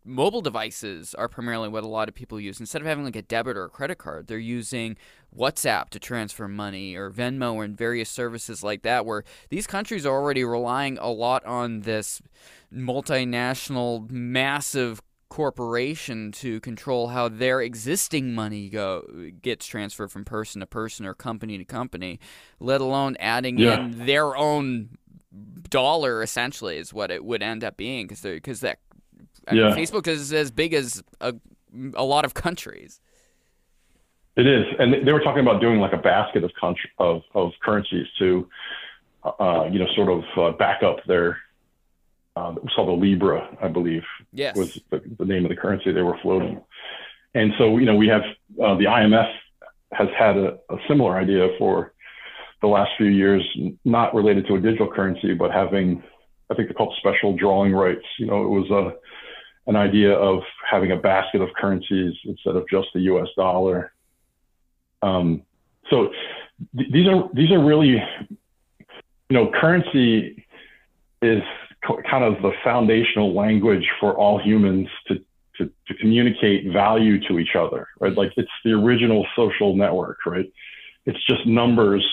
mobile 0.04 0.40
devices 0.40 1.14
are 1.14 1.28
primarily 1.28 1.68
what 1.68 1.84
a 1.84 1.88
lot 1.88 2.08
of 2.08 2.14
people 2.14 2.40
use. 2.40 2.60
Instead 2.60 2.80
of 2.80 2.86
having 2.86 3.04
like 3.04 3.16
a 3.16 3.22
debit 3.22 3.56
or 3.56 3.64
a 3.64 3.68
credit 3.68 3.98
card, 3.98 4.26
they're 4.26 4.38
using 4.38 4.96
WhatsApp 5.36 5.90
to 5.90 5.98
transfer 5.98 6.48
money 6.48 6.94
or 6.94 7.10
Venmo 7.10 7.64
and 7.64 7.76
various 7.76 8.08
services 8.08 8.64
like 8.64 8.82
that, 8.82 9.04
where 9.04 9.24
these 9.50 9.66
countries 9.66 10.06
are 10.06 10.14
already 10.14 10.44
relying 10.44 10.98
a 10.98 11.10
lot 11.10 11.44
on 11.44 11.80
this 11.80 12.22
multinational, 12.72 14.08
massive 14.10 15.02
corporation 15.28 16.32
to 16.32 16.58
control 16.60 17.08
how 17.08 17.28
their 17.28 17.60
existing 17.60 18.34
money 18.34 18.68
go 18.68 19.30
gets 19.40 19.64
transferred 19.64 20.10
from 20.10 20.24
person 20.24 20.60
to 20.60 20.66
person 20.66 21.06
or 21.06 21.14
company 21.14 21.56
to 21.56 21.64
company, 21.64 22.18
let 22.58 22.80
alone 22.80 23.16
adding 23.20 23.56
yeah. 23.56 23.78
in 23.80 24.06
their 24.06 24.36
own 24.36 24.90
dollar 25.68 26.22
essentially 26.22 26.76
is 26.76 26.92
what 26.92 27.10
it 27.10 27.24
would 27.24 27.42
end 27.42 27.62
up 27.62 27.76
being 27.76 28.06
because 28.06 28.22
because 28.22 28.60
that 28.60 28.80
I 29.50 29.54
yeah. 29.54 29.74
mean, 29.74 29.84
Facebook 29.84 30.06
is 30.06 30.32
as 30.32 30.50
big 30.50 30.74
as 30.74 31.02
a, 31.20 31.34
a 31.94 32.04
lot 32.04 32.24
of 32.24 32.34
countries. 32.34 33.00
It 34.36 34.46
is, 34.46 34.64
and 34.78 35.06
they 35.06 35.12
were 35.12 35.20
talking 35.20 35.42
about 35.42 35.60
doing 35.60 35.80
like 35.80 35.92
a 35.92 35.98
basket 35.98 36.44
of 36.44 36.52
country, 36.58 36.90
of, 36.98 37.22
of 37.34 37.50
currencies 37.62 38.06
to, 38.18 38.48
uh, 39.24 39.64
you 39.70 39.78
know, 39.78 39.86
sort 39.96 40.08
of 40.08 40.24
uh, 40.36 40.56
back 40.56 40.82
up 40.82 40.98
their. 41.06 41.38
Uh, 42.36 42.54
it 42.56 42.62
was 42.62 42.72
called 42.76 42.88
the 42.88 42.92
Libra, 42.92 43.56
I 43.60 43.66
believe. 43.68 44.04
Yes. 44.32 44.56
Was 44.56 44.78
the, 44.90 45.02
the, 45.18 45.24
name 45.24 45.44
of 45.44 45.50
the 45.50 45.56
currency 45.56 45.92
they 45.92 46.00
were 46.00 46.16
floating, 46.22 46.62
and 47.34 47.52
so 47.58 47.76
you 47.76 47.86
know 47.86 47.96
we 47.96 48.06
have 48.06 48.22
uh, 48.62 48.76
the 48.76 48.84
IMF 48.84 49.30
has 49.92 50.08
had 50.16 50.36
a, 50.36 50.58
a 50.70 50.76
similar 50.88 51.18
idea 51.18 51.48
for 51.58 51.92
the 52.62 52.68
last 52.68 52.90
few 52.96 53.08
years, 53.08 53.42
not 53.84 54.14
related 54.14 54.46
to 54.46 54.54
a 54.54 54.60
digital 54.60 54.90
currency, 54.90 55.34
but 55.34 55.50
having 55.50 56.02
I 56.50 56.54
think 56.54 56.68
they're 56.68 56.74
called 56.74 56.94
special 56.98 57.36
drawing 57.36 57.72
rights. 57.72 58.04
You 58.18 58.26
know, 58.26 58.42
it 58.42 58.48
was 58.48 58.70
a 58.70 58.94
an 59.66 59.76
idea 59.76 60.12
of 60.12 60.42
having 60.68 60.92
a 60.92 60.96
basket 60.96 61.40
of 61.40 61.48
currencies 61.56 62.14
instead 62.24 62.56
of 62.56 62.64
just 62.68 62.88
the 62.94 63.00
U.S. 63.00 63.28
dollar. 63.36 63.92
Um, 65.02 65.42
so 65.88 66.10
th- 66.76 66.92
these 66.92 67.06
are 67.06 67.28
these 67.34 67.50
are 67.50 67.64
really, 67.64 68.02
you 68.28 69.30
know, 69.30 69.50
currency 69.60 70.46
is 71.22 71.42
kind 72.10 72.24
of 72.24 72.42
the 72.42 72.52
foundational 72.62 73.34
language 73.34 73.88
for 73.98 74.14
all 74.14 74.38
humans 74.38 74.88
to, 75.08 75.16
to 75.58 75.70
to 75.88 75.94
communicate 76.00 76.72
value 76.72 77.20
to 77.28 77.38
each 77.38 77.54
other, 77.56 77.88
right? 78.00 78.14
Like 78.16 78.32
it's 78.36 78.50
the 78.64 78.72
original 78.72 79.26
social 79.36 79.76
network, 79.76 80.18
right? 80.26 80.50
It's 81.06 81.24
just 81.26 81.46
numbers, 81.46 82.06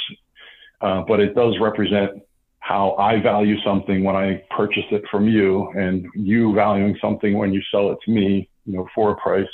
uh, 0.82 1.04
but 1.08 1.20
it 1.20 1.36
does 1.36 1.56
represent 1.60 2.22
how 2.68 2.96
I 3.00 3.22
value 3.22 3.56
something 3.64 4.04
when 4.04 4.18
I 4.18 4.44
purchase 4.56 4.84
it 4.92 5.04
from 5.10 5.30
you 5.30 5.70
and 5.72 6.06
you 6.16 6.54
valuing 6.54 6.98
something 7.02 7.38
when 7.38 7.54
you 7.54 7.62
sell 7.72 7.92
it 7.92 7.98
to 8.04 8.12
me, 8.12 8.50
you 8.66 8.74
know, 8.74 8.86
for 8.94 9.12
a 9.12 9.16
price. 9.16 9.48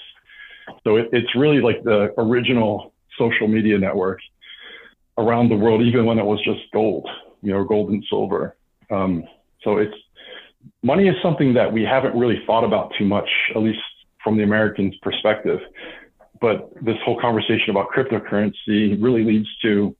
So 0.83 0.95
it, 0.95 1.09
it's 1.11 1.35
really 1.35 1.61
like 1.61 1.83
the 1.83 2.11
original 2.17 2.91
social 3.19 3.47
media 3.47 3.77
network 3.77 4.19
around 5.19 5.49
the 5.49 5.55
world, 5.55 5.83
even 5.83 6.05
when 6.05 6.17
it 6.17 6.25
was 6.25 6.43
just 6.43 6.61
gold, 6.73 7.07
you 7.43 7.53
know, 7.53 7.63
gold 7.63 7.91
and 7.91 8.03
silver. 8.09 8.57
Um, 8.89 9.23
so 9.63 9.77
it's 9.77 9.95
money 10.81 11.07
is 11.07 11.15
something 11.21 11.53
that 11.53 11.71
we 11.71 11.83
haven't 11.83 12.17
really 12.17 12.41
thought 12.47 12.63
about 12.63 12.93
too 12.97 13.05
much, 13.05 13.29
at 13.55 13.61
least 13.61 13.79
from 14.23 14.37
the 14.37 14.43
Americans' 14.43 14.95
perspective. 15.03 15.59
But 16.41 16.71
this 16.81 16.97
whole 17.05 17.21
conversation 17.21 17.69
about 17.69 17.89
cryptocurrency 17.95 19.01
really 19.01 19.23
leads 19.23 19.47
to 19.61 19.95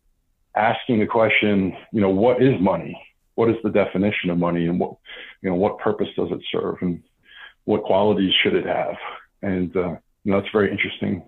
asking 0.56 1.00
the 1.00 1.08
question, 1.08 1.76
you 1.92 2.02
know, 2.02 2.10
what 2.10 2.42
is 2.42 2.60
money? 2.60 3.00
What 3.36 3.50
is 3.50 3.56
the 3.64 3.72
definition 3.72 4.30
of 4.30 4.38
money, 4.38 4.68
and 4.68 4.80
what, 4.80 4.96
you 5.42 5.50
know, 5.50 5.56
what 5.56 5.80
purpose 5.80 6.08
does 6.16 6.30
it 6.32 6.40
serve, 6.52 6.76
and 6.82 7.02
what 7.66 7.84
qualities 7.84 8.34
should 8.44 8.54
it 8.56 8.66
have? 8.66 8.96
And 9.42 9.76
uh, 9.76 9.96
you 10.24 10.32
know, 10.32 10.40
that's 10.40 10.52
very 10.52 10.72
interesting. 10.72 11.24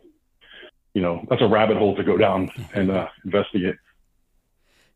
You 0.93 1.01
know, 1.01 1.25
that's 1.29 1.41
a 1.41 1.47
rabbit 1.47 1.77
hole 1.77 1.95
to 1.95 2.03
go 2.03 2.17
down 2.17 2.49
and 2.73 2.91
uh, 2.91 3.07
investigate. 3.25 3.75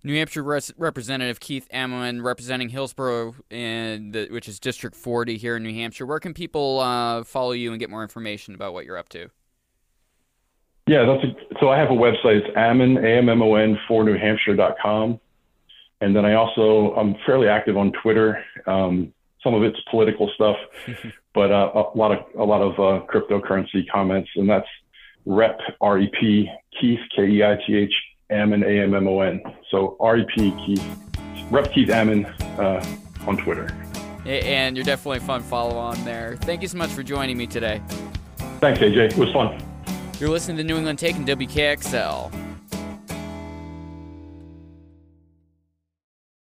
New 0.04 0.16
Hampshire 0.16 0.44
Res- 0.44 0.72
Representative 0.78 1.42
Keith 1.42 1.68
Ammon 1.72 2.22
representing 2.22 2.70
Hillsborough, 2.70 3.36
the, 3.50 4.28
which 4.32 4.48
is 4.48 4.60
District 4.60 4.96
40 4.96 5.38
here 5.38 5.58
in 5.58 5.64
New 5.64 5.74
Hampshire. 5.74 6.06
Where 6.06 6.22
can 6.22 6.34
people 6.34 6.80
uh, 6.80 7.26
follow 7.26 7.52
you 7.52 7.72
and 7.72 7.80
get 7.80 7.90
more 7.90 8.02
information 8.02 8.56
about 8.56 8.74
what 8.74 8.86
you're 8.86 8.98
up 8.98 9.10
to? 9.10 9.30
Yeah, 10.90 11.06
that's 11.06 11.24
a, 11.24 11.60
so 11.60 11.70
I 11.70 11.78
have 11.78 11.92
a 11.92 11.94
website. 11.94 12.42
It's 12.42 12.48
Ammon, 12.56 12.98
A-M-M-O-N, 12.98 13.78
for 13.88 14.04
New 14.04 14.18
Hampshire.com. 14.18 15.20
And 16.02 16.16
then 16.16 16.26
I 16.26 16.34
also, 16.34 16.96
I'm 16.96 17.16
fairly 17.28 17.48
active 17.48 17.78
on 17.78 17.92
Twitter. 18.02 18.44
Um, 18.66 19.14
some 19.44 19.54
of 19.54 19.62
it's 19.62 19.80
political 19.92 20.32
stuff, 20.34 20.56
but 21.36 21.52
uh, 21.52 21.70
a 21.94 21.96
lot 21.96 22.12
of, 22.12 22.26
a 22.40 22.44
lot 22.44 22.64
of 22.64 22.74
uh, 22.74 23.06
cryptocurrency 23.06 23.88
comments. 23.88 24.32
And 24.36 24.50
that's 24.50 24.66
rep, 25.28 25.60
R-E-P, 25.80 26.50
Keith, 26.82 27.00
K-E-I-T-H, 27.16 27.94
Ammon, 28.32 28.64
A-M-M-O-N. 28.64 29.44
So 29.70 29.96
R-E-P, 30.00 30.56
Keith, 30.66 30.84
rep 31.52 31.72
Keith 31.72 31.92
Ammon 31.92 32.26
uh, 32.26 32.84
on 33.28 33.38
Twitter. 33.38 33.70
And 34.26 34.76
you're 34.76 34.86
definitely 34.86 35.20
a 35.20 35.22
fun 35.22 35.44
follow 35.44 35.78
on 35.78 36.04
there. 36.04 36.36
Thank 36.38 36.64
you 36.64 36.68
so 36.68 36.80
much 36.80 36.90
for 36.90 37.04
joining 37.04 37.38
me 37.38 37.46
today. 37.46 37.80
Thanks, 38.60 38.80
AJ. 38.80 39.12
It 39.12 39.18
was 39.18 39.32
fun. 39.32 39.64
You're 40.20 40.30
listening 40.30 40.58
to 40.58 40.66
New 40.66 40.76
England 40.76 41.00
Take 41.00 41.16
and 41.16 41.26
WKXL. 41.26 42.49